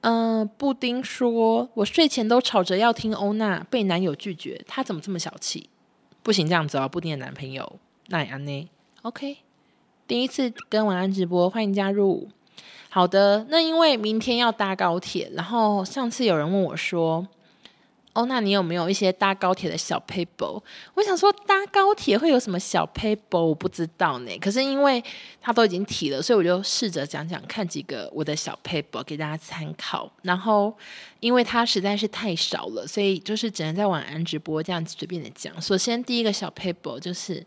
[0.00, 5.68] 嗯，布丁说，我睡前都吵着要听欧娜，被男友拒绝，他怎么这么小气？
[6.22, 8.70] 不行这样子哦，布丁的男朋友，那安呢
[9.02, 9.38] ？OK，
[10.06, 12.28] 第一次跟晚安直播，欢迎加入。
[12.90, 17.24] 好的，那因为明天要搭高铁，然后上次有人问我说
[18.14, 20.62] ：“哦，那你有没有一些搭高铁的小 paper？”？”
[20.94, 24.38] 我想说搭高铁会有什么小 paper？，我不知道呢。
[24.40, 25.04] 可是因为
[25.40, 30.10] 他都已经提了，所以我就试着讲讲看几个我的小 paper 给大家参考。
[30.22, 30.74] 然后
[31.20, 35.60] 因为它实在是太少了，所以就是只能在晚安直播这样子随便的讲。
[35.60, 37.44] 首先第一个小 paper 就是，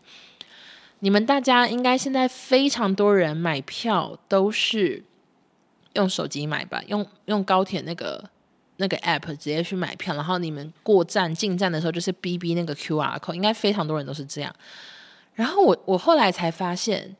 [1.00, 5.04] 你们大家应该现在非常多人买票都是。
[5.94, 8.22] 用手机买吧，用用高铁那个
[8.76, 14.54] 那个 app 直接去买票，然后你们过站进站的时候就是 BB 那个 QR code，应该非常多人都是这样。
[15.34, 17.16] 然后我我后来才发现。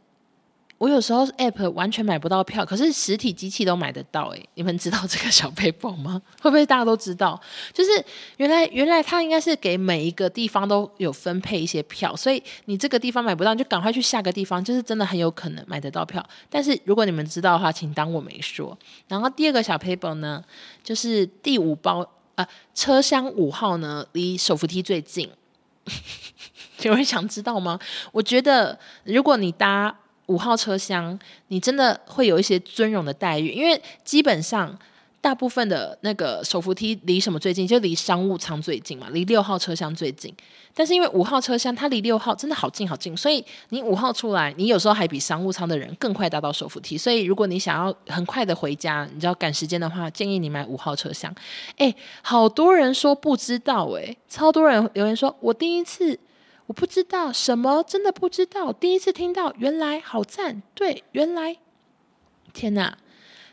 [0.82, 4.30] 我有时候 app 完全买不到票，可是实体机器都买得到。
[4.30, 6.20] 诶，你们知道这个小 paper 吗？
[6.40, 7.40] 会不会大家都知道？
[7.72, 8.04] 就是
[8.38, 16.20] 原来原来它应该是给每一个地方都有分配一些票，所以你这个地方买不到，就赶快去下个地方，就是真的很有可能买得到票。
[16.50, 18.76] 但是如果你们知道的话，请当我没说。
[19.06, 20.42] 然后第二个小 paper 呢，
[20.82, 25.30] 就是第五包呃车厢五号呢，离手扶梯最近。
[26.82, 27.78] 有人想知道吗？
[28.10, 29.96] 我觉得如果你搭。
[30.26, 34.78] 五号车厢，你真的会有一些尊荣的待遇，因为基本上
[35.20, 40.34] 大部分的那个手扶梯离什么最近，就离商务舱最近嘛，离六号车厢最近。
[40.74, 46.96] 但是因为五号车厢它离六号真的好近好近，所以你五号出来，你有时候还比商务舱的人更快达到手扶梯。
[46.96, 51.34] 所以如果你想要很快的回家，你知道赶时间的话，建议你买五号车厢。
[51.76, 56.18] 诶，好多人说不知道，诶，超多人留言说，我第一次。
[56.72, 58.72] 我不知道什么，真的不知道。
[58.72, 60.62] 第一次听到，原来好赞。
[60.74, 61.58] 对，原来，
[62.54, 62.96] 天哪，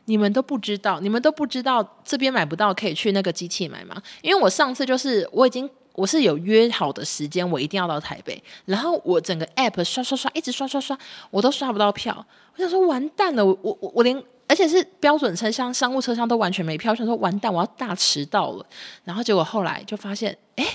[0.06, 4.02] 你们都不知道，你们都不知道这边买不到，可以去那个机器买吗？
[4.22, 10.98] 因为我上次就是我已经我是有约好的时间，我一定要到台北，然后我整个 app 刷刷刷，一直刷刷刷，
[11.30, 12.26] 我都刷不到票。
[12.56, 18.66] 我想说完蛋了，我我我连而且是标准车厢、商务车厢都完全没票，想说完蛋，我要大迟到了。
[19.04, 20.66] 然后结果后来就发现，哎。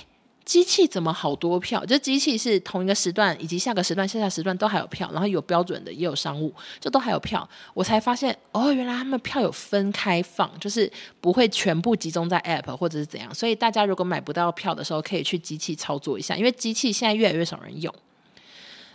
[0.45, 1.85] 机器怎么好多票？
[1.87, 7.49] 就机器是同一个时段以及下个时段、下下时段都还有票，然后有标准的也有商务，就都还有票。
[7.73, 13.35] 我才发现哦，原来他们票有分开放，就是不会全部集中在 App 或者是怎样。
[13.35, 17.95] 所以大家如果买不到票的时候，可以去机器操作一下，因为机器现在越来越少人用。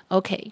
[0.09, 0.51] OK。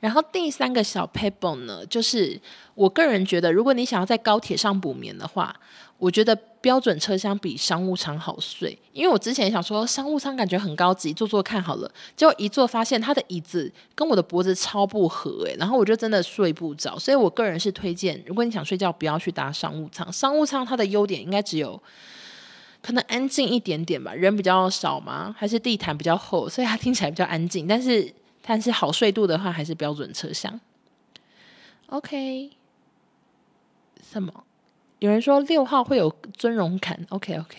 [0.00, 2.38] 然后第三个小 pable 呢，就是
[2.74, 5.54] 我个人觉得，如果你想要在高铁上补眠的话，
[5.98, 8.78] 我觉得标准车厢比商务舱好睡。
[8.92, 16.98] 因为我之前想说商务舱感觉很高级，坐坐看好了，结果一坐发现它的椅子跟我的脖子超不合诶，然后我就真的睡不着。
[16.98, 20.12] 所以我个人是推荐，如果你想睡觉，不要去搭商务舱。
[20.12, 21.80] 商务舱它的优点应该只有
[22.82, 25.34] 可能安静一点点吧，人比较少吗？
[25.38, 28.12] 还是地毯比较厚，所以它听起来比较安静，但是。
[28.48, 30.60] 但是好睡度的话，还是标准车厢。
[31.86, 32.50] OK，
[34.00, 34.44] 什么？
[35.00, 37.04] 有人说六号会有尊荣感。
[37.08, 37.58] OK，OK。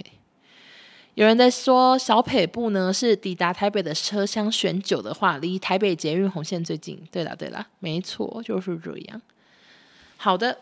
[1.16, 7.02] 有人在说小北部呢，是抵达台北的车厢选九的话，离台北捷运红线最近。
[7.12, 9.22] 对了对了，没错，就是这样。
[10.16, 10.58] 好的。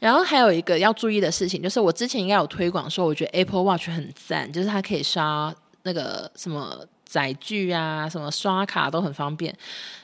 [0.00, 6.84] 然后还有一个要注意的事情，就是我之前应该有推广说，我觉得 Apple Watch 很赞，就是它可以刷那个什么。
[7.14, 9.56] 载具啊，什么刷卡都很方便。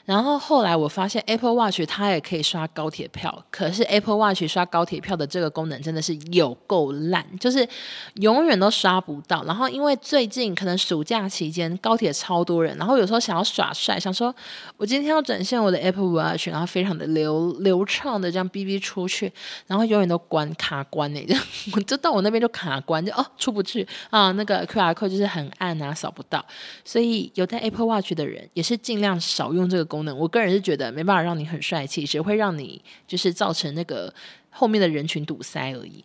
[0.05, 7.67] 然后后来我发现 Apple Watch 它也可以刷高铁票，可是 Apple Watch 刷高铁票的这个功能真的是有够烂，就是
[8.15, 9.43] 永远都刷不到。
[9.43, 14.33] 然后因为最近可能暑假期间高铁超多人，然后有时候想要耍帅，想说
[14.77, 19.31] 我今天要展现我的 Apple Watch，然后非常的流流畅的这样哔哔出去，
[19.67, 21.37] 然后永远都关卡关那种，
[21.75, 26.43] 我就到我那边就卡关，就哦出不去啊，那个 QR code 就是很暗啊，扫不到。
[26.83, 30.17] 所以以有戴 Apple Watch 的人也是尽量少用这个功能。
[30.17, 34.13] 我个人是觉得没办法让你很帅气，只会让你就是造成那个
[34.49, 36.03] 后面的人群堵塞而已。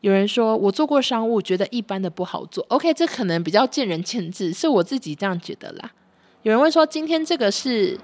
[0.00, 2.64] 有人说我做过商务，觉得一般的不好做。
[2.68, 5.90] OK，这可能比较见仁见智，是我自己这样觉得啦。
[6.42, 7.98] 有人问说今天这个是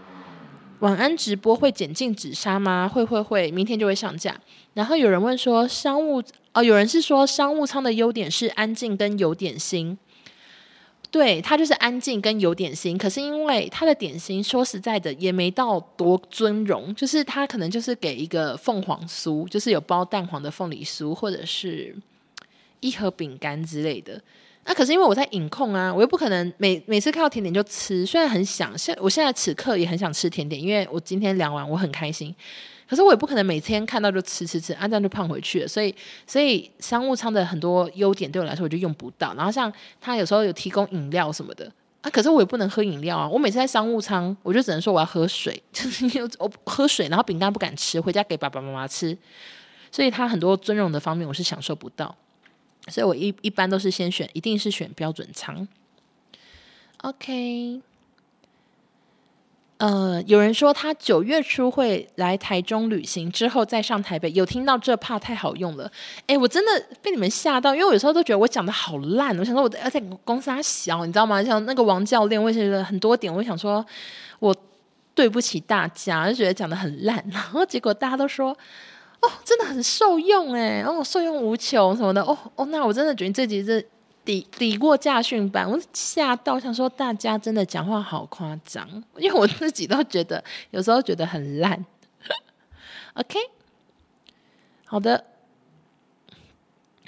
[0.81, 2.87] 晚安直播会剪进纸杀吗？
[2.87, 4.39] 会会会，明天就会上架。
[4.75, 9.97] 然后有人问说商务哦，有人是说商务舱的优点是安静跟有点心。
[11.17, 21.97] 对，它就是安静跟有点心，可是因为它的点心说实在的也没到多尊荣，就是他可能就是给一个凤凰酥，就是有包蛋黄的凤梨酥，或者是
[22.81, 24.21] 一盒饼干之类的。
[24.67, 32.35] 那、可是因为我在饮控啊，我又不可能每每次看到甜点就吃，虽然很想，现我现在此刻也很想吃甜点，因为我今天量完我很开心。
[32.88, 35.68] 可是我也不可能每天看到就吃吃吃，啊这样就胖回去了。
[35.68, 35.94] 所以，
[36.27, 39.35] 所以商务舱的很多优点对我来说我就用不到。
[39.35, 41.70] 然后像他有时候有提供饮料什么的
[42.03, 43.29] 啊，可是我也不能喝饮料啊。
[43.29, 46.07] 我每次在商务舱，我就只能说我要喝水，就是
[46.38, 49.16] 我喝水，然后饼干不敢吃，回家给爸爸妈妈吃。
[49.90, 52.14] 所以他很多尊荣的方面我是享受不到。
[52.88, 55.66] 所以我一一般都是先选，一定是选标准舱。
[56.99, 57.83] OK。
[59.79, 64.31] 呃，有人说他九月初会来台中旅行，之后再上台北。
[64.33, 65.91] 有听到这怕太好用了，
[66.27, 69.39] 哎，我真的被你们吓到，因为我有时候都觉得我讲的好烂。
[69.39, 71.45] 我想说我而且公司还小，你知道吗？
[71.45, 73.85] 像那个王教练，我觉得很多点，我想说
[74.39, 74.57] 我
[75.15, 77.23] 对不起大家，就觉得讲的很烂。
[77.31, 78.57] 然后结果大家都说，
[79.21, 82.23] 哦，真的很受用哎，哦，受用无穷什么的。
[82.23, 83.87] 哦哦，那我真的觉得这集是。
[84.27, 88.87] 抵抵过驾训班，我吓到想说，大家真的讲话好夸张，
[89.17, 91.87] 因为我自己都觉得有时候觉得很烂。
[93.15, 93.39] OK，
[94.85, 95.25] 好的，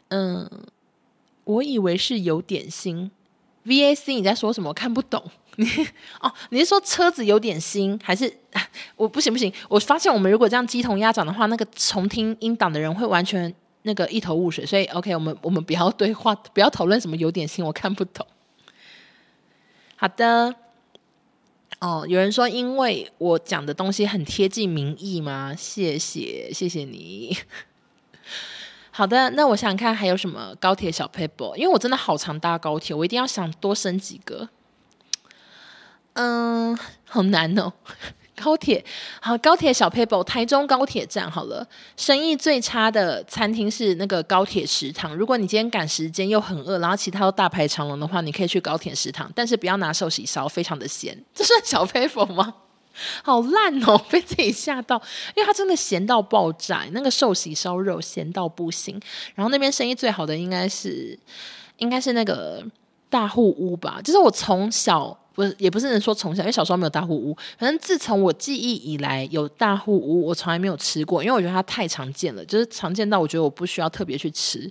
[0.09, 0.49] 嗯，
[1.43, 3.11] 我以为是有点心
[3.67, 4.69] ，VAC 你在说什么？
[4.71, 5.23] 我看不懂。
[5.57, 5.67] 你
[6.23, 8.33] 哦，你是说车子有点心，还是
[8.95, 9.53] 我不行不行？
[9.69, 13.53] 我发现我们如果这样鸡同鸭讲的话，那个重听音档的人会完全。
[13.83, 18.27] 那个一头雾水，所以 OK，我们我们不要对话，不要讨论什么有点心，我看不懂。
[19.97, 20.55] 好的，
[21.81, 25.55] 哦，有人说因为我讲的东西很贴近民意吗？
[25.57, 27.37] 谢谢，谢谢你。
[28.91, 34.49] 好的，那我想看还有什么高铁小 paper，，因为我真的好常搭高铁，我一定要想多生几个。
[36.15, 37.73] 嗯，好难哦。
[38.41, 38.85] 高铁
[39.21, 41.67] 好，高铁小撇步，台中高铁站好了。
[41.97, 45.15] 生意最差的餐厅是那个高铁食堂。
[45.17, 51.19] 如果你今天赶时间又很饿，然后其他都大排长龙的话，你可以去高铁食堂，但是不要拿寿喜烧，非常的咸。
[51.35, 52.55] 这算小撇步吗？
[53.23, 54.97] 好烂哦， 被自己吓到，
[55.37, 59.01] 因为它真的咸到爆炸，那个寿喜烧肉咸到不行。
[59.35, 61.19] 然后那边生意最好的应该是，
[61.77, 62.65] 应该是那个
[63.11, 65.19] 大户屋吧，就是我从小。
[65.39, 67.33] 不是，也不是能说从小，因为小时候没有大户屋。
[67.57, 74.69] 反正自从我记忆以来有大户屋，我从来没有吃过，因为我觉得它太常见了，就是常见到我觉得我不需要特别去吃。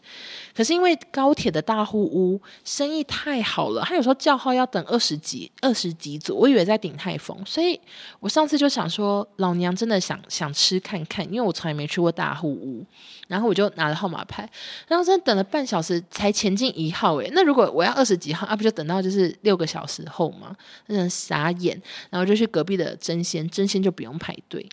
[0.54, 7.80] 可是因为高铁的大户屋生意太好了，他有时候叫号要等二十几、二十几组，我以为在鼎泰丰，所以
[8.20, 12.86] 我上次就想说，老娘真的想想吃看看，因为我从来没去过大户屋。
[13.30, 14.50] 然后我就拿了号码牌，
[14.88, 20.56] 然后真的等了半小时才前进一号诶，那如果我要二十几号啊，不就等到就是六个小时后吗？
[20.88, 21.82] 嗯傻眼。
[22.10, 24.68] 然后就去隔壁的争鲜，争鲜就不用排队。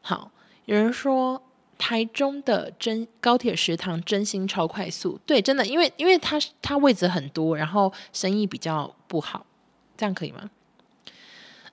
[0.00, 0.30] 好，
[0.66, 1.42] 有人说
[1.78, 9.44] 台中的真高铁食堂真心超快速，对，真的，因为因为它它位置很多，然后生意比较不好，
[9.96, 10.50] 这样可以吗？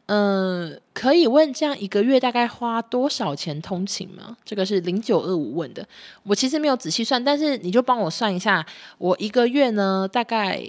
[0.08, 4.36] 嗯，可以问这样一个月大概花多少钱通勤吗？
[4.44, 5.88] 这个是零九二五问的。
[6.24, 8.66] 我其实没有仔细算，但是你就帮我算一下，
[8.98, 10.62] 我一个月呢大概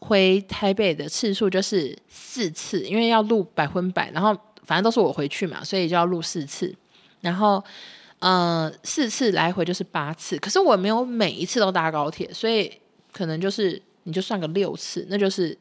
[0.00, 6.74] 回台北的次数就是四次，因为要录百分百，然后反正都是我回去嘛，所以就要录四次。
[7.20, 7.62] 然后
[8.20, 12.72] 呃，四次来回就是八次，可是我没有每一次都搭高铁，所以
[13.12, 15.56] 可能就是你就算个六次，那就是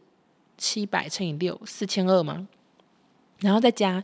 [0.57, 2.47] 七百乘以六，四千二吗？
[3.39, 4.03] 然后再加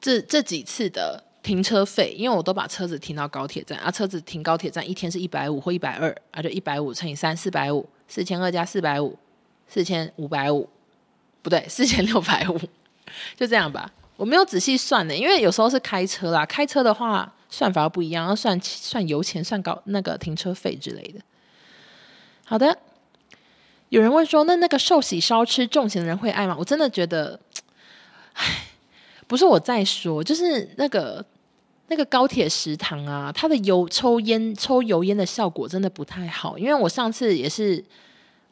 [0.00, 9.16] 这这几次的停车费，因为我都把车子停到高铁站，啊，车子停高铁站一天是一百五或一百二，啊，就一百五乘以三，四百五，四千二加四百五，
[9.68, 10.68] 四千五百五，
[11.42, 12.58] 不对， 四千六百五，
[13.36, 13.92] 就这样吧。
[14.16, 17.32] 我没有仔细算的，因为有时候是开车啦，开车的话。
[17.48, 21.20] 算法不一样，要算算油钱、算高那个停车费之类的。
[22.44, 22.76] 好的，
[23.88, 26.56] 有人问说，那那个寿喜烧吃重咸的人会爱吗？
[26.58, 27.38] 我真的觉得，
[28.32, 28.66] 唉，
[29.28, 31.24] 不是我在说，就是那个
[31.86, 37.82] 那个高铁食堂啊，它的油抽烟抽油烟的效果真的不太好，因为我上次也是。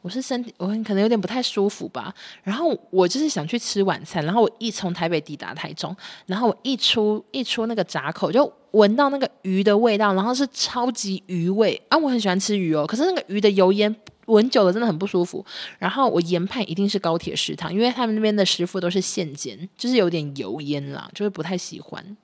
[0.05, 2.13] 我是身体，我可能有点不太舒服吧。
[2.43, 5.97] 然后我就是想去吃晚餐，然后我一从台北抵达台中，
[6.27, 11.97] 然后我一出一出那个闸口，就闻到那个鱼的味道，然后是超级鱼味啊！
[11.97, 13.95] 我很喜欢吃鱼哦，可是那个鱼的油烟
[14.27, 15.43] 闻久了真的很不舒服。
[15.79, 22.15] 然后我研判一定是高铁食堂，因为他们那边的师傅都是现煎，就是有点油烟啦，就是不太喜欢。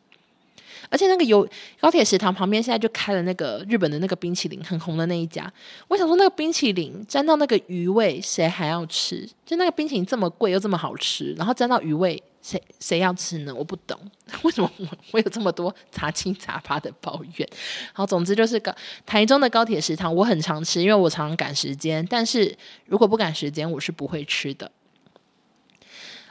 [0.90, 1.48] 而且那个有
[1.80, 5.52] 高铁食堂旁边现在就开了那个日本的那个冰淇淋，很红的那一家。
[5.88, 9.28] 我想说，那个冰淇淋沾到那个鱼味，谁还要吃？
[9.46, 13.54] 就那个冰淇淋这么贵又这么好吃，然后沾到鱼味，谁谁要吃呢？
[13.54, 13.98] 我不懂
[14.44, 17.48] 为什么我我有这么多杂七杂八的抱怨。
[17.94, 18.74] 好，总之就是高
[19.06, 22.06] 台中的高铁食堂，我很常吃，因为我常常赶时间。
[22.10, 22.56] 但是
[22.86, 24.72] 如果不赶时间，我是不会吃的。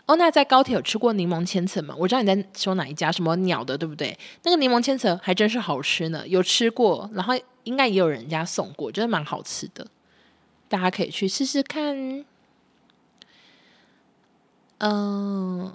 [0.07, 1.95] 哦，那在高铁有吃过柠檬千层吗？
[1.97, 4.19] 我知道你在说哪一家，什么鸟的，对不对？
[4.43, 9.87] 那个柠檬千层还真是好吃呢，有吃过，然后应该也有人家送过，觉得蛮好吃的，
[10.69, 12.25] 大家可以去试试看。
[14.79, 15.73] 嗯，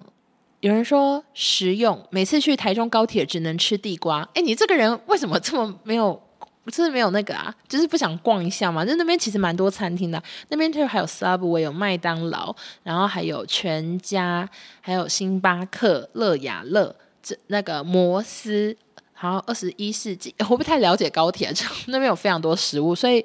[0.59, 4.27] 有人说实用，每次去台中高铁只能吃地瓜。
[4.33, 6.21] 哎，你这个人为什么这么没有？
[6.65, 8.83] 我真的没有那个啊，就是不想逛一下嘛。
[8.83, 14.49] 就那边其实蛮多餐厅的，那边就还有 Subway，有麦当劳，然后还有全家，
[14.81, 18.75] 还有星巴克、乐雅乐，这那个摩斯，
[19.13, 20.33] 还有二十一世纪。
[20.49, 23.23] 我不太了解高铁，就 那边有非常多食物，所以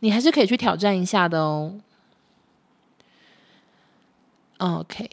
[0.00, 1.72] 你还是可以去挑战一下的哦。
[4.58, 5.08] OK，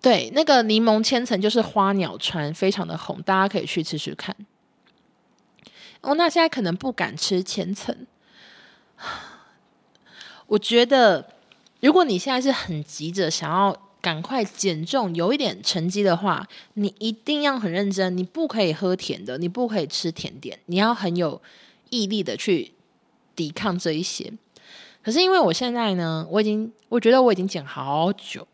[0.00, 4.34] 对，那个柠檬千层就是花鸟川，非常的红，大家可以去吃吃看。
[6.06, 8.06] 哦，那现在可能不敢吃千层。
[10.46, 11.32] 我觉得，
[11.80, 21.42] 如果你现在是很急着想要赶快减重、有一点成绩的话，你一定要很认真，你不可以喝甜的，你不可以吃甜点，你要很有
[21.90, 22.72] 毅力的去
[23.34, 24.32] 抵抗这一些。
[25.02, 28.46] 可是因为我现在呢，我已经，我觉得我已经减好久。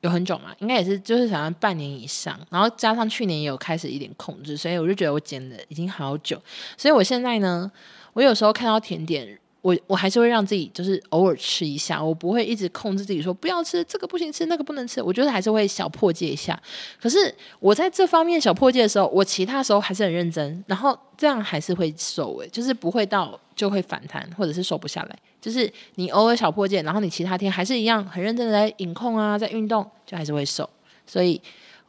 [0.00, 6.40] 有很久嘛，应该也是，就是想要半年以上，然后加上去年也有开始一点控制，所以我就觉得我减了已经好久。
[6.76, 7.70] 所以我现在呢，
[8.12, 16.60] 我有时候看到甜点，我我还是会让自己就是偶尔吃一下，我不会一直控制自己说不要吃这个不行吃那个不能吃，我觉得还是会小破戒一下。
[17.00, 25.18] 可是我在这方面小破戒的时候，我其他时候还是很认真，然后这样还是会瘦诶，就是不会到就会反弹或者是瘦不下来。
[25.40, 30.68] 就是你偶尔小破戒，然后你其他天还是一样很认真的在饮控啊，在运动，就还是会瘦。
[31.06, 31.40] 所以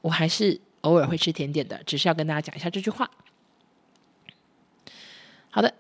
[0.02, 3.10] 我还是偶尔会吃甜点的，只是要跟大家讲一下这句话。
[5.50, 5.74] 好的，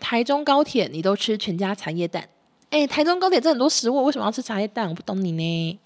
[0.00, 2.28] 台中高铁你都吃全家茶叶蛋？
[2.70, 4.88] 哎，台中高铁这很多食物，为什么要吃茶叶蛋？
[4.88, 5.78] 我不懂你呢。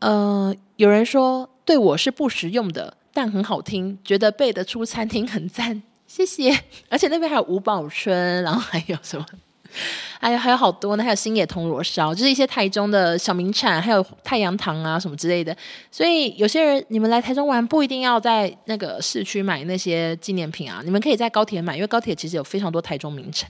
[0.00, 5.82] 呃，有人说对我是不实用的，但很好听，觉得背得出餐厅很赞。
[6.12, 6.50] 谢谢，
[6.90, 9.24] 而且那边还有吴宝春，然后还有什么？
[10.18, 15.56] 还有还有好多呢，还有新野铜锣烧，就是一些台中的小名产，还有太阳堂啊什么之类的。
[15.88, 23.48] 所以有些人你们来台中玩，不一定要在那个市区买那些纪念品啊，你们可以在高铁买，因为高铁其实有非常多台中名产。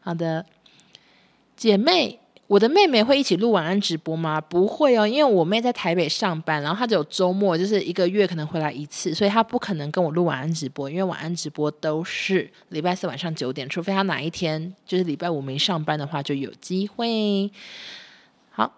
[0.00, 0.44] 好的，
[1.56, 2.18] 姐妹。
[2.48, 4.40] 我的妹妹会一起录晚安直播吗？
[4.40, 17.50] 不会哦，因为我妹在台北上班，然后她只有周末，就是一个月可能回来一次，所以她不可能跟我录晚安直播，因为晚安直播都是礼拜四晚上九点，除非她哪一天就是礼拜五没上班的话，就有机会。
[18.50, 18.72] 好，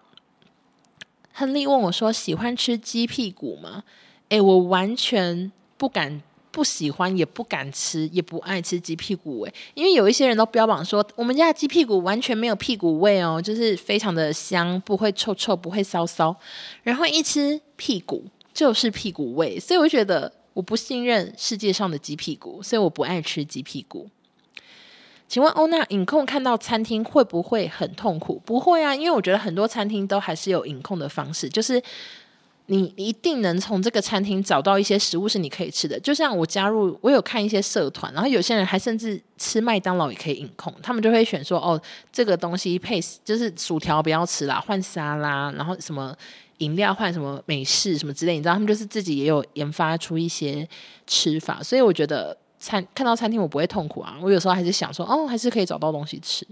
[1.33, 3.83] 亨利问我说：“喜欢吃鸡屁股吗？”
[4.29, 6.21] 诶，我完全不敢。
[6.51, 16.35] 不喜欢也不敢吃，也不爱吃鸡屁股味，因为有一些人都标榜说我们家的鸡屁股完全没有屁股味哦，就是非常的香，不会臭臭，不会骚骚。
[16.83, 24.09] 然后一吃屁股就是屁股味，所以我觉得我不信任世界上的鸡屁股，所以我不爱吃鸡屁股。
[25.27, 28.41] 请问欧娜，影控看到餐厅会不会很痛苦？
[28.43, 31.81] 不会啊，因为我觉得很多餐厅都还是有影控的方式，就是。
[32.71, 35.99] 你一定能从这个餐厅找到一些食物是你可以吃的。
[35.99, 46.15] 就像我加入，我有看一些社团，然后有些人还甚至吃麦当劳也可以饮控，他们就会选说哦，这个东西配就是薯条不要吃啦，换沙拉，然后什么
[46.59, 50.67] 饮料换什么美式什么之类，你知道他们就是自己也有研发出一些
[51.07, 56.45] 吃法，所以我觉得餐看到餐厅我不会痛苦啊，我有时候还是想说哦，还是可以找到东西吃。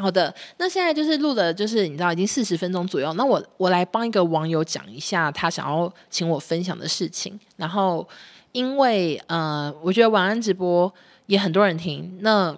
[0.00, 3.12] 好的，那现在就是录的，就是你知道已经四十分钟左右。
[3.14, 7.38] 那我我来帮一个网友讲一下他想要请我分享的事情。
[7.56, 8.08] 然后
[8.52, 10.92] 因为呃，我觉得晚安直播
[11.26, 12.18] 也很多人听。
[12.20, 12.56] 那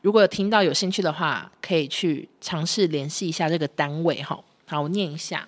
[0.00, 4.42] 如果有听到有兴趣的话，可以去尝试联系一下这个单位哈。
[4.66, 5.46] 好，我念一下。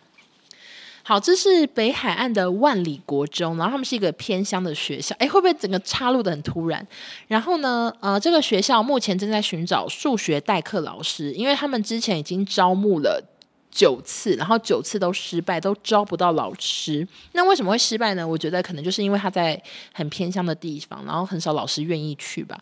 [1.04, 5.14] 好，这是北海岸的万里国中，然后他们是一个偏乡的学校。
[5.18, 6.86] 哎，会不会整个插入的很突然？
[7.26, 13.22] 然后呢，呃，这个学校目前正在寻找数学代课老师，因为他们之前已经招募了
[13.70, 17.06] 九次，然后九次都失败，都招不到老师。
[17.32, 18.26] 那为什么会失败呢？
[18.26, 19.60] 我觉得可能就是因为他在
[19.92, 22.58] 很偏乡的地方，然后很少老师愿意去吧。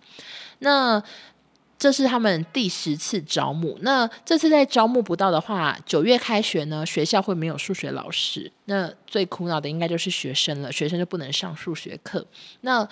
[0.61, 1.03] 那
[1.81, 3.79] 这是他们第十次招募。
[3.81, 8.53] 那这次在招募不到的话，九月开学呢，学校会没有数学老师。
[8.67, 12.27] 那最苦恼的应该就是学生了，学生就不能上数学课。
[12.61, 12.87] 那，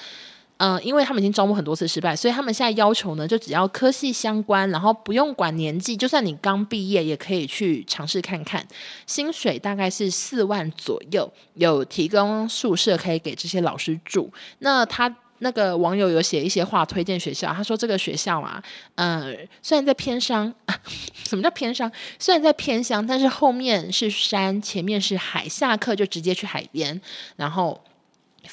[0.56, 8.66] 嗯、因为他们已经招募很多次失败，所以他们现在要求呢，就只要科系相关，然后不用管年纪，就算你刚毕业也可以去尝试看看。
[9.06, 14.32] 薪水大概是四万左右，有提供宿舍可以给这些老师住。
[14.60, 15.14] 那他。
[15.38, 18.62] 那个网友有写一些话推荐学校，他说这个学校啊，
[18.96, 20.52] 呃，虽然在偏乡，
[21.24, 21.90] 什么叫偏乡？
[22.18, 27.00] 虽然在偏乡，但是后面是山，前面是海，下课就直接去海边，
[27.36, 27.80] 然后。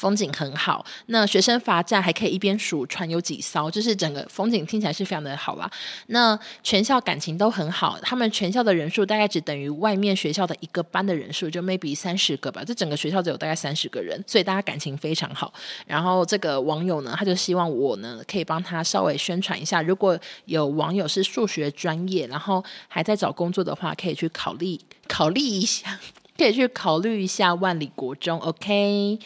[0.05, 5.67] 风景很好，那学生罚站还可以一边数船有几艘，就是整个风景听起来是非常的好啦。
[6.09, 12.63] 那全校感情都很好，他们全校的人数大概只等于外面学校的一个班的人数，就 maybe 三十个吧。
[12.63, 15.51] 这整个学校只有大概三十个人，所以大家感情非常好。
[15.87, 25.99] 然后这个网友呢，他就希望我呢可以帮他稍微宣传一下，如果有网友是数学专业，然后还在找工作的话，可以去考虑考虑一下。
[26.37, 29.17] 可以去考虑一下万里国中，OK，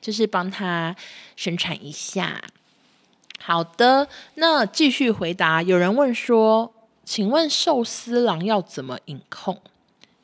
[0.00, 0.94] 就是帮他
[1.36, 2.42] 宣传一下。
[3.38, 5.62] 好的，那继续回答。
[5.62, 6.72] 有人问说
[7.06, 9.60] ：“请问寿司郎要怎么饮控？”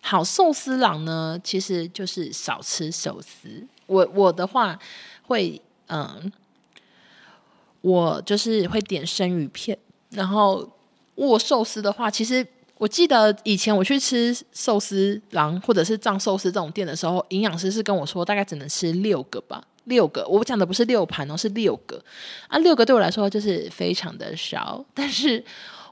[0.03, 3.65] 好，寿司郎呢，其实就是少吃寿司。
[3.87, 4.77] 我我的话
[5.29, 6.33] 会，嗯，
[7.83, 9.79] 我就是会点生鱼片，
[10.11, 10.69] 然后
[11.15, 12.45] 握寿司的话，其实。
[12.83, 20.27] 我记得以前我去吃寿司郎或者是藏寿司这种店的时候，营养师是跟我说大概只能吃六个吧，六个。
[20.27, 22.03] 我讲的不是六盘哦，是六个
[22.49, 24.85] 啊，六个对我来说就是非常的少。
[24.93, 25.41] 但是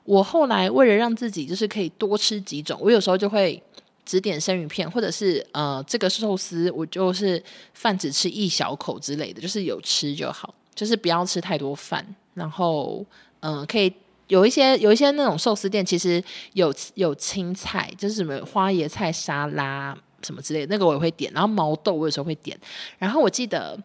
[0.03, 3.63] 我后来为了让自己就是可以多吃几种，我有时候就会
[4.05, 7.41] 只点生鱼片，或者是呃这个寿司我就是
[7.73, 13.07] 饭只吃一小口之类的，就是有吃就好，就是不要吃太多饭，然后
[13.39, 13.95] 嗯、可以。
[14.31, 16.23] 有一些有一些那种寿司店，其实
[16.55, 21.31] 有有青菜，就是什么花椰菜沙拉什么之类的，那个我也会点。
[21.35, 22.59] 然后毛豆我有时候会点。
[22.99, 23.77] 然后我记得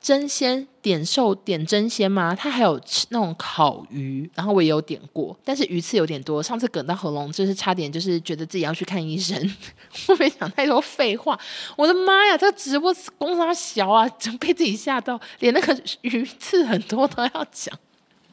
[0.00, 9.38] 争鲜点寿点争鲜嘛，它还有吃那种烤鱼，然后我也有点过，但是鱼刺有点多，上次哽到喉咙，就是差点就是觉得自己要去看医生。
[10.08, 11.38] 我没讲太多废话，
[11.76, 17.78] 我的妈呀，这个直播公差小啊，真被自己吓到，连那个鱼刺很多都要讲。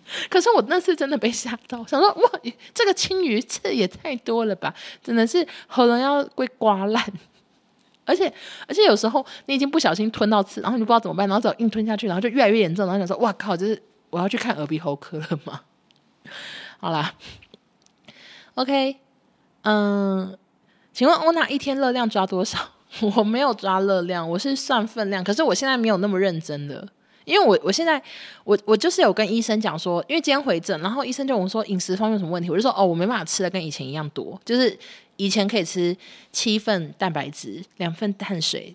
[0.29, 2.31] 可是我那次真的被吓到，想说哇，
[2.73, 7.03] 这个青鱼刺也太多了吧，真的是喉咙要被刮烂。
[8.05, 8.31] 而且
[8.67, 15.61] 而且有时候你已经不小心吞到刺，然后你不知道怎么办，然后只好硬吞下去，然后就越来越严重，然后想说哇靠，就是我要去看耳鼻喉科了吗？
[16.79, 17.13] 好啦
[18.55, 18.97] ，OK，
[19.63, 20.37] 嗯，
[20.93, 22.57] 请问欧娜一天热量抓多少？
[23.17, 26.87] 我没有抓热量，我是算分量，可是我现在没有那么认真的。
[27.27, 28.01] 因为我我现在
[28.45, 34.75] 我我就是有跟医生讲说，因为今天回诊，然后医生就问我说饮食方面有什么问题，我就说哦，我没办法吃的跟以前一样多，就是
[35.17, 35.95] 以前可以吃
[36.31, 38.73] 七份蛋白质，两份碳水，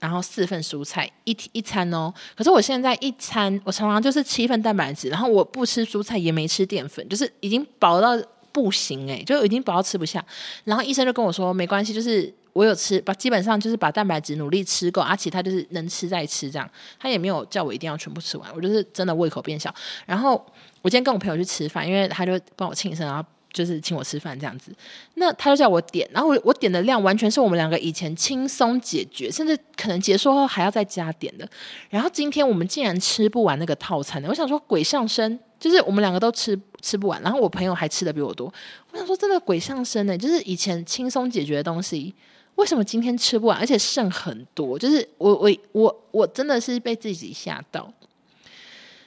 [0.00, 8.10] 然后四份蔬菜一一餐哦，可是我现在一餐我常常就是七份蛋白质，然后我不吃蔬菜也没吃淀粉，就是已经饱到
[8.52, 10.22] 不行诶，就已经饱到吃不下，
[10.64, 12.34] 然后医生就跟我说没关系，就是。
[12.54, 16.70] 我有吃，把基本上就是把蛋白质努力吃够，而且他就是能吃再吃这样。
[16.98, 19.74] 他也没有叫我一定要全部吃完，我就是真的胃口变小。
[20.06, 20.34] 然后
[20.80, 24.72] 我今天跟我朋友去吃饭，因为他就帮我庆生，然后就是请我吃饭这样子。
[25.14, 31.44] 那他就叫我点，然后我我点的量完全是我们两个以前轻松解决，甚至可能结束后还要再加点的。
[31.90, 38.46] 然后今天我们竟然吃不完那个套餐的，我想说鬼上身，就是我们两个都吃吃不完，然后我朋友还吃的比我多。
[38.92, 42.14] 我想说真的鬼上身呢，就是以前轻松解决的东西。
[42.56, 44.78] 为什么今天吃不完，而且剩很多？
[44.78, 47.92] 就是我我我我真的是被自己吓到。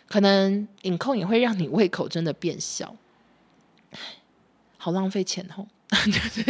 [0.08, 2.96] 可能饮控也会让你胃口真的变小，
[4.78, 5.66] 好浪费钱哦。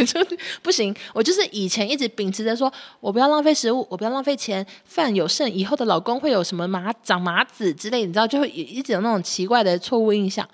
[0.04, 10.48] 就 不行，我就是以前一直秉持着说，我不要浪费食物，我不要浪费钱，饭有剩，以后的老公会有什么麻长麻子之类，你知道，就会一直有那种奇怪的错误印象，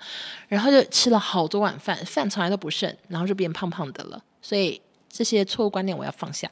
[0.47, 4.23] 然后就吃了好多碗饭，饭从来都不剩，然后就变胖胖的了。
[4.39, 4.79] 所以
[5.15, 6.51] 这些错误观念我要放下。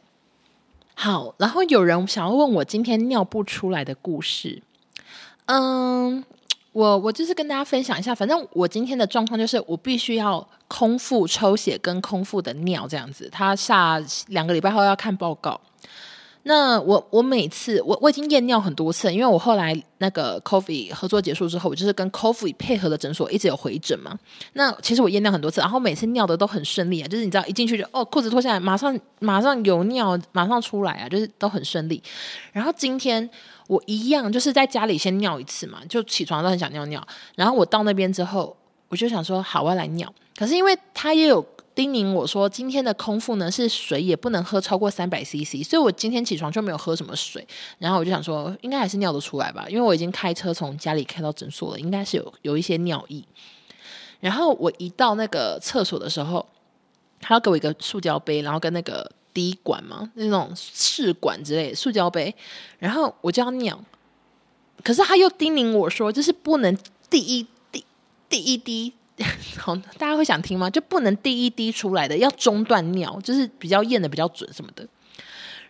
[0.95, 4.63] 好，然后有人想要问我今天尿不出来的故事，
[5.47, 6.23] 嗯。
[6.71, 15.61] 我我就是跟大家分享一下，反正我今天的状况就是我必须要空腹抽血跟空腹的尿这样子，他下两个礼拜后要看报告。
[16.45, 24.17] 那我我每次我我已经验尿很多次，因为我后来那个 Coffee 合作结束之后，我就是跟 Coffee 配合的诊所一直有回诊嘛。
[24.51, 32.03] 那其实我验尿很多次，然后每次尿的都很顺利啊，就是你知道一进去就哦裤子脱下来，马上马上有尿，马上出来啊，就是都很顺利。
[32.51, 33.29] 然后今天
[33.67, 37.01] 我一样就是在家里先尿一次嘛，就起床都很想尿尿，
[37.35, 38.53] 然后我到那边之后，
[38.89, 41.45] 我就想说好，我要来尿，可是因为他也有。
[41.75, 47.45] 叮咛我说，今天的空腹呢是水也不能喝超过三百 CC，所以我今天起床就没有喝什么水。
[47.79, 53.25] 然后我就想说，应该还是尿得出来吧，因为我已经开车从家里开到诊所了，应该是有有一些尿意。
[54.19, 56.45] 然后我一到那个厕所的时候，
[57.19, 62.33] 他要给我一个塑胶杯，然后跟那个滴管嘛，那种试管之类的塑胶杯，
[62.77, 63.83] 然后我就要尿，
[64.83, 66.77] 可是他又叮咛我说，就是不能
[67.09, 67.83] 第一滴
[68.29, 68.93] 第一滴。
[69.59, 70.69] 好，大家会想听吗？
[70.69, 74.85] 就不能第一滴出来的，要中断尿，就是比较验的比较准什么的。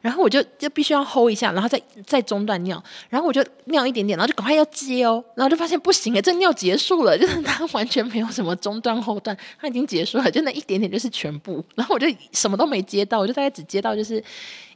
[0.01, 11.63] 然后我就就必须要 hold 一下，然后再再中断尿，然后我就尿一点点，然后就赶快要接哦，然后就发现不行诶，这尿结束了，就是它完全没有什么中断后段，它已经结束了，就那一点点就是全部。
[11.75, 14.21] 然后我就什么都没接到，我就大概只接到就是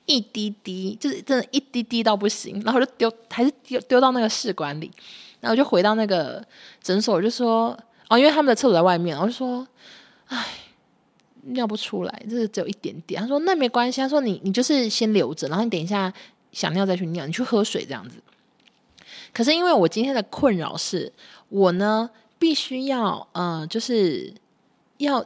[0.05, 4.89] 一滴滴，就是真的一滴滴到不行，然后就丢，还是丢丢到那个试管里，
[5.41, 6.41] 然后我就回到那个
[6.82, 7.78] 诊所，我就说。
[8.10, 9.68] 哦，因为他们的厕所在外面，我就说，
[10.28, 10.45] 唉，
[11.41, 13.22] 尿不出来，就是只有一点点。
[13.22, 16.14] 他说那没关系，他说你你就是先留着，然后你等一下
[16.53, 18.16] 想尿再去尿，你去喝水这样子。
[19.34, 21.12] 可是因为我今天的困扰是，
[21.49, 24.34] 我呢必须要呃，就是
[24.99, 25.26] 要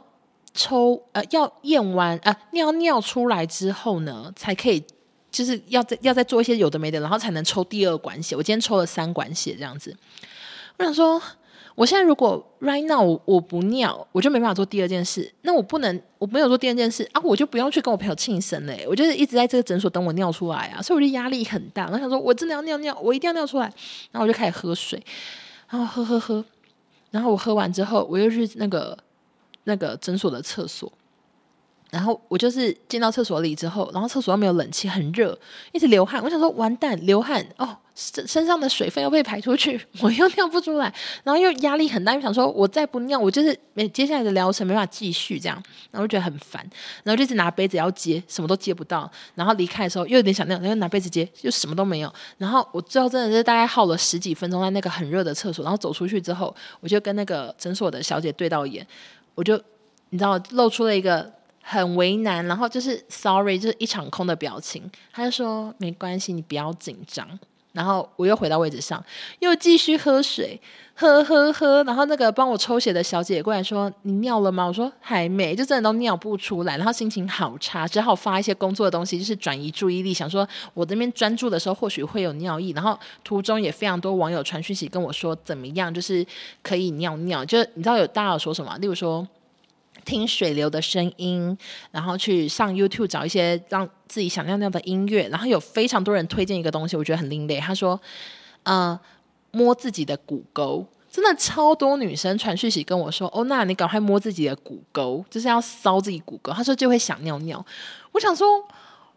[0.52, 4.82] 抽呃要验完呃尿尿出来之后呢，才可以
[5.30, 8.34] 就是要再要再做一些有的没的，然后才能抽第二管血。
[8.34, 9.96] 我今天抽了三管血这样子，
[10.78, 11.22] 我想说。
[11.74, 15.32] 我现在如果 right now 我，我不尿，我就没办法做第二件事。
[15.42, 18.84] 那我不能，我没有做第二件事啊，我就不用去跟我朋友庆生嘞。
[18.88, 21.88] 我就是一直在这个诊所等我尿出来啊，所以我就压力很大。
[21.90, 23.64] 我想说，我真的要尿尿，我一定要尿出来。
[24.10, 25.02] 然后我就开始喝水，
[25.70, 26.44] 然后喝喝喝，
[27.10, 28.96] 然后我喝完之后，我又去那个
[29.64, 30.92] 那个诊所的厕所。
[31.90, 35.38] 然后我就是进到厕所里之后，然后厕所又没有冷气，很热，
[35.72, 36.22] 一直流汗。
[36.22, 40.92] 我想说完蛋，流汗哦，身身上的水分又被排出去，我又尿不出来，
[41.24, 46.64] 然后又压力很大，又想说我再不尿，我就是没接下来的疗程没办法继续这样，然后就觉得很烦，
[47.04, 52.12] 然后就一直拿杯子要接，什么都接不到，然后离开的时候又有点想尿，然后拿杯子接，就什么都没有。
[52.38, 58.86] 然后我最后真的是大概耗了十几分钟在那个很热的厕所，然后走出去之后，我就跟那个诊所的小姐对到眼，
[59.34, 59.56] 我就
[60.10, 61.30] 你知道露出了一个。
[61.64, 64.82] 很为难，然后就是 sorry，就是一场空的表情。
[65.12, 67.38] 他就说没关系，你不要紧张。
[67.72, 69.02] 然后我又回到位置上，
[69.40, 70.60] 又继续喝水，
[70.94, 71.82] 喝喝喝。
[71.84, 82.70] 然后那个帮我抽血的小姐过来说：“你尿了吗？”我说：“还没，就真的都尿不出来。”然后心情好差，只好发一些工作的东西，就是转移注意力，想说我这边专注的时候或许会有尿意。
[82.70, 86.26] 然后途中也非常多网友传讯息跟我说怎么样，就是
[86.62, 87.44] 可以尿尿。
[87.44, 88.76] 就你知道有大家有说什么？
[88.78, 89.26] 例如说。
[90.04, 91.56] 听水流的声音，
[91.90, 97.58] 然后去上 YouTube 找一些让自己想尿尿的音乐，然后有非常多人推荐一个东西，我觉得很另类。
[97.58, 98.00] 他说
[98.64, 98.98] ：“呃，
[99.50, 107.64] 摸自己的骨沟，真的超多女生传讯息跟我说，哦，那你赶快摸自己的骨沟，就是要搔自己骨沟。”他说就会想尿尿。
[108.12, 108.46] 我想说。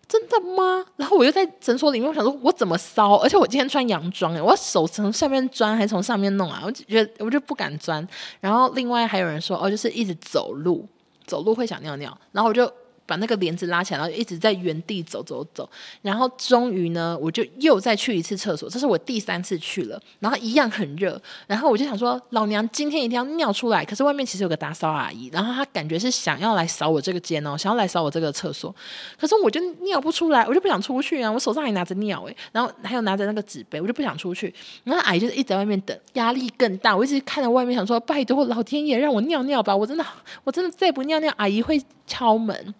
[0.07, 0.85] 真的吗？
[0.97, 3.15] 然后我又在诊所里面，我想说，我怎么骚？
[3.15, 6.61] 而且我今天穿洋装诶，我手从下面钻还是从上面弄啊？
[6.65, 8.07] 我就觉得我就不敢钻。
[8.39, 10.87] 然后另外还有人说，哦，就是一直走路，
[11.25, 12.17] 走路会想尿尿。
[12.31, 12.71] 然后我就。
[13.05, 15.69] 把那个帘子拉起来，然后一直在原地走走走，
[16.01, 23.85] 然后终于呢，我就又再去一次厕所，这是我第三次去了，然后一样很热，然后我就想说，老娘今天一定要尿出来。
[23.85, 28.73] 可是外面其实有个打扫阿姨，然后她感觉是想要来扫我这个间哦，想要来扫我这个厕所，
[29.19, 34.53] 可是我就尿不出来，我就不想出去啊，我手上还拿着尿诶，然后还有拿着那个纸杯，我就不想出去。
[34.83, 40.05] 然后阿姨就一直在外面等，压力更大，我一直看着外面想说，拜托老天爷让我尿尿吧，我真的
[40.43, 42.73] 我真的再不尿尿，阿姨会敲门。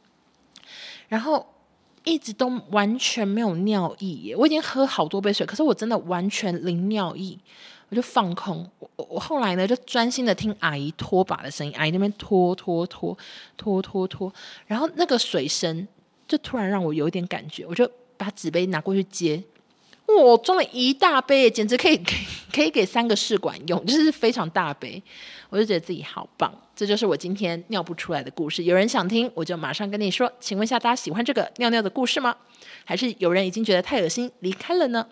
[1.07, 1.45] 然后
[2.03, 7.39] 一直都完全没有尿意，我已经喝好多杯水，可是我真的完全零尿意，
[7.89, 8.69] 我就放空。
[8.79, 13.17] 我我后来呢，就专心的听阿姨拖把的声音，阿姨那边拖拖拖
[13.57, 14.33] 拖拖拖，
[14.67, 15.87] 然后那个水声
[16.27, 19.43] 就突然让我有一点感觉，我就把纸杯拿过去接。
[20.07, 25.01] 我装了一大杯，简直可以可以 可以给三个试管用，就是非常大杯，
[25.49, 26.53] 我就觉得自己好棒。
[26.75, 28.63] 这就是我今天尿不出来的故事。
[28.63, 30.31] 有人想听，我就马上跟你说。
[30.39, 32.35] 请问一下，大家喜欢这个尿尿的故事吗？
[32.85, 35.07] 还是有人已经觉得太恶心离开了呢？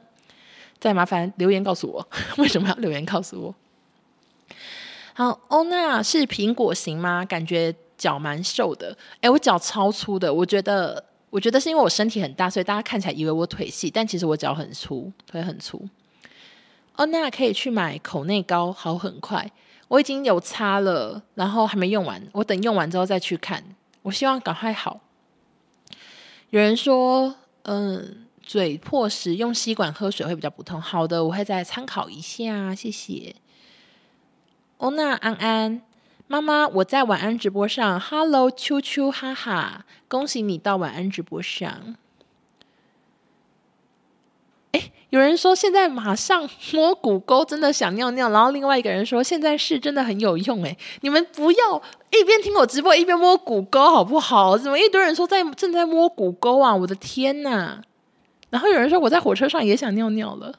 [0.80, 3.56] 再麻烦留言告诉我， 为什么要留言告诉我？
[5.14, 7.26] 好，欧娜是苹果型吗？
[7.26, 8.96] 感觉脚蛮瘦的。
[9.22, 11.04] 哎，我脚超粗的，我觉得。
[11.34, 15.84] 我觉得是因为我身体很大，所以大家看起来以为我腿细，但其实我脚很粗，腿很粗。
[16.96, 19.52] 哦，那可以去买口内膏，好很快。
[19.88, 23.64] 我已经有擦了，然后还没用完，我等用完之后再去看。
[24.04, 25.02] 我希望赶快好。
[26.52, 30.80] 有人说，嗯，嘴破时用吸管喝水会比较不痛。
[30.80, 33.36] 好的，我会再参考一下，谢谢。
[34.78, 35.82] 哦，那安安。
[36.28, 41.96] 妈妈，我在晚安直播上，Hello，秋秋，哈哈，恭喜你到晚安直播上。
[44.72, 50.64] 哎，有人说现在马上摸骨沟真的想尿尿，然后另外一个人说现在是真的很有用。
[50.64, 54.58] 哎，你们不要一边听我直播一边摸骨沟好不好？
[54.58, 56.74] 怎么一堆人说在正在摸骨沟啊？
[56.74, 57.82] 我的天哪！
[58.50, 60.56] 然后有人说我在火车上也想尿尿了，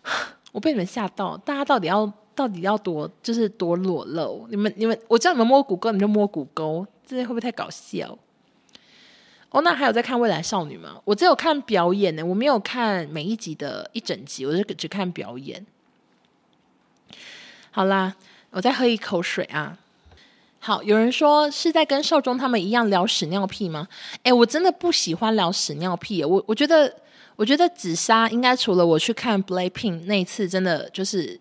[0.52, 2.10] 我被你们吓到，大家到底要？
[2.36, 4.46] 到底要多就是多裸露？
[4.50, 8.16] 你们你们，我叫你们摸骨沟，你们就摸骨沟，这会不会太搞笑？
[9.48, 11.00] 哦，那还有在看《未来少女》吗？
[11.06, 15.64] 我只有看表演呢，我没有看每一集的一整集，我就只看表演。
[17.70, 18.14] 好啦，
[18.50, 19.78] 我再喝一口水啊。
[20.58, 23.88] 好，有人说是在跟少中他们一样聊屎尿屁吗？
[24.24, 26.94] 哎，我真的不喜欢聊屎尿屁，我我觉得
[27.36, 31.40] 我觉得紫砂应该除了我去看 Blackpink 那一次，真的就是。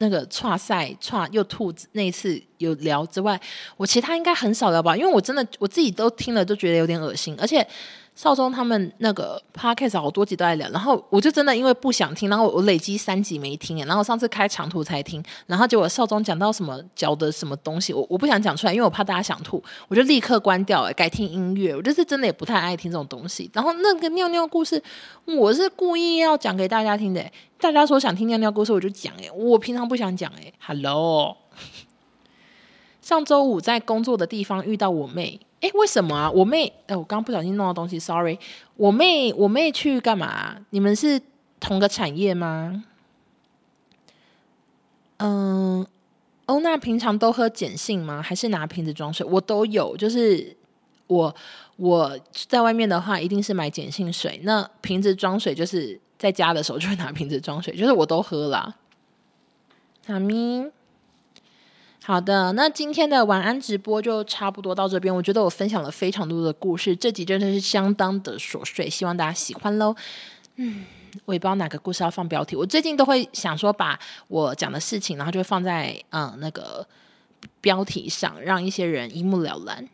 [0.00, 3.40] 那个剉赛剉又吐那一次有聊之外，
[3.76, 7.66] 我其他应该很少聊吧，因为我真的我自己都听了都觉得有点恶心，而且。
[8.20, 21.74] 少宗他们那个 podcast 好多集都在聊，然后我就真的因为不想听，然后我累积三集没听，然后上次开长途才听，然后结果少宗讲到什么嚼的什么东西，我我不想讲出来，因为我怕大家想吐，我就立刻关掉，哎，改听音乐。
[21.74, 23.50] 我就是真的也不太爱听这种东西。
[23.54, 24.82] 然后那个尿尿故事，
[25.24, 27.24] 我是故意要讲给大家听的，
[27.58, 31.38] 大家说想听尿尿故事，我就讲，哎，我平常不想讲，哎，Hello，
[33.10, 35.40] 上周五在工作的地方遇到我妹。
[35.60, 36.30] 哎，为什么啊？
[36.30, 38.38] 我妹，哎，我刚不小心弄到东西，sorry。
[38.76, 40.56] 我妹，我妹去干嘛？
[40.70, 41.20] 你们是
[41.58, 42.84] 同个产业吗？
[45.16, 45.84] 嗯，
[46.46, 48.22] 欧娜平常都喝碱性吗？
[48.22, 49.26] 还是拿瓶子装水？
[49.26, 50.56] 我都有，就是
[51.08, 51.34] 我
[51.78, 54.40] 我在外面的话，一定是买碱性水。
[54.44, 58.76] 那瓶子装水，就是在家的时候就会拿瓶子装水，就是我都喝啦。
[60.06, 60.70] 阿咪。
[62.02, 65.14] 好的，那今天的晚安直播就差不多到这边。
[65.14, 69.94] 我觉得我分享了非常多的故事，这集真的是相当的琐碎，希望大家喜欢喽。
[70.56, 70.84] 嗯，
[71.26, 73.98] 我也不知道哪个故事要放标题，我最近都会想说把
[74.28, 76.84] 我讲的事情，然后就放在嗯那个
[77.60, 79.88] 标题上，让一些人一目了然。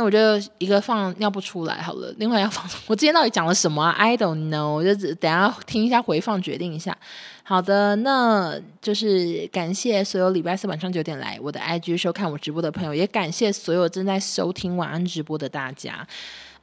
[0.00, 0.18] 那我就
[0.56, 6.96] 一个放尿不出来好了，另外要放 我今天到底讲了什么？I don't know，我就只等下听一下回放，决定一下。
[7.42, 16.06] 好的，那就是感谢所有礼拜四晚上九点来我的 IG 收看我直播的朋友，也感谢所有正在收听晚安直播的大家。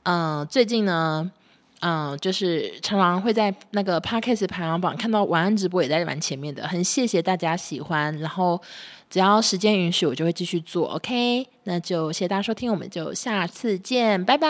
[0.02, 1.30] 嗯、最近呢，
[1.82, 8.18] 嗯、就是常常会在那个 Podcast 排行榜看到晚安直播也在蛮前面的，很谢谢大家喜欢。
[8.18, 8.60] 然后
[9.10, 10.88] 只要时间允许，我就会继续做。
[10.96, 14.48] OK，那就谢谢大家收听，我们就下次见，拜拜，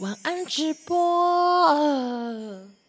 [0.00, 2.79] 晚安直播。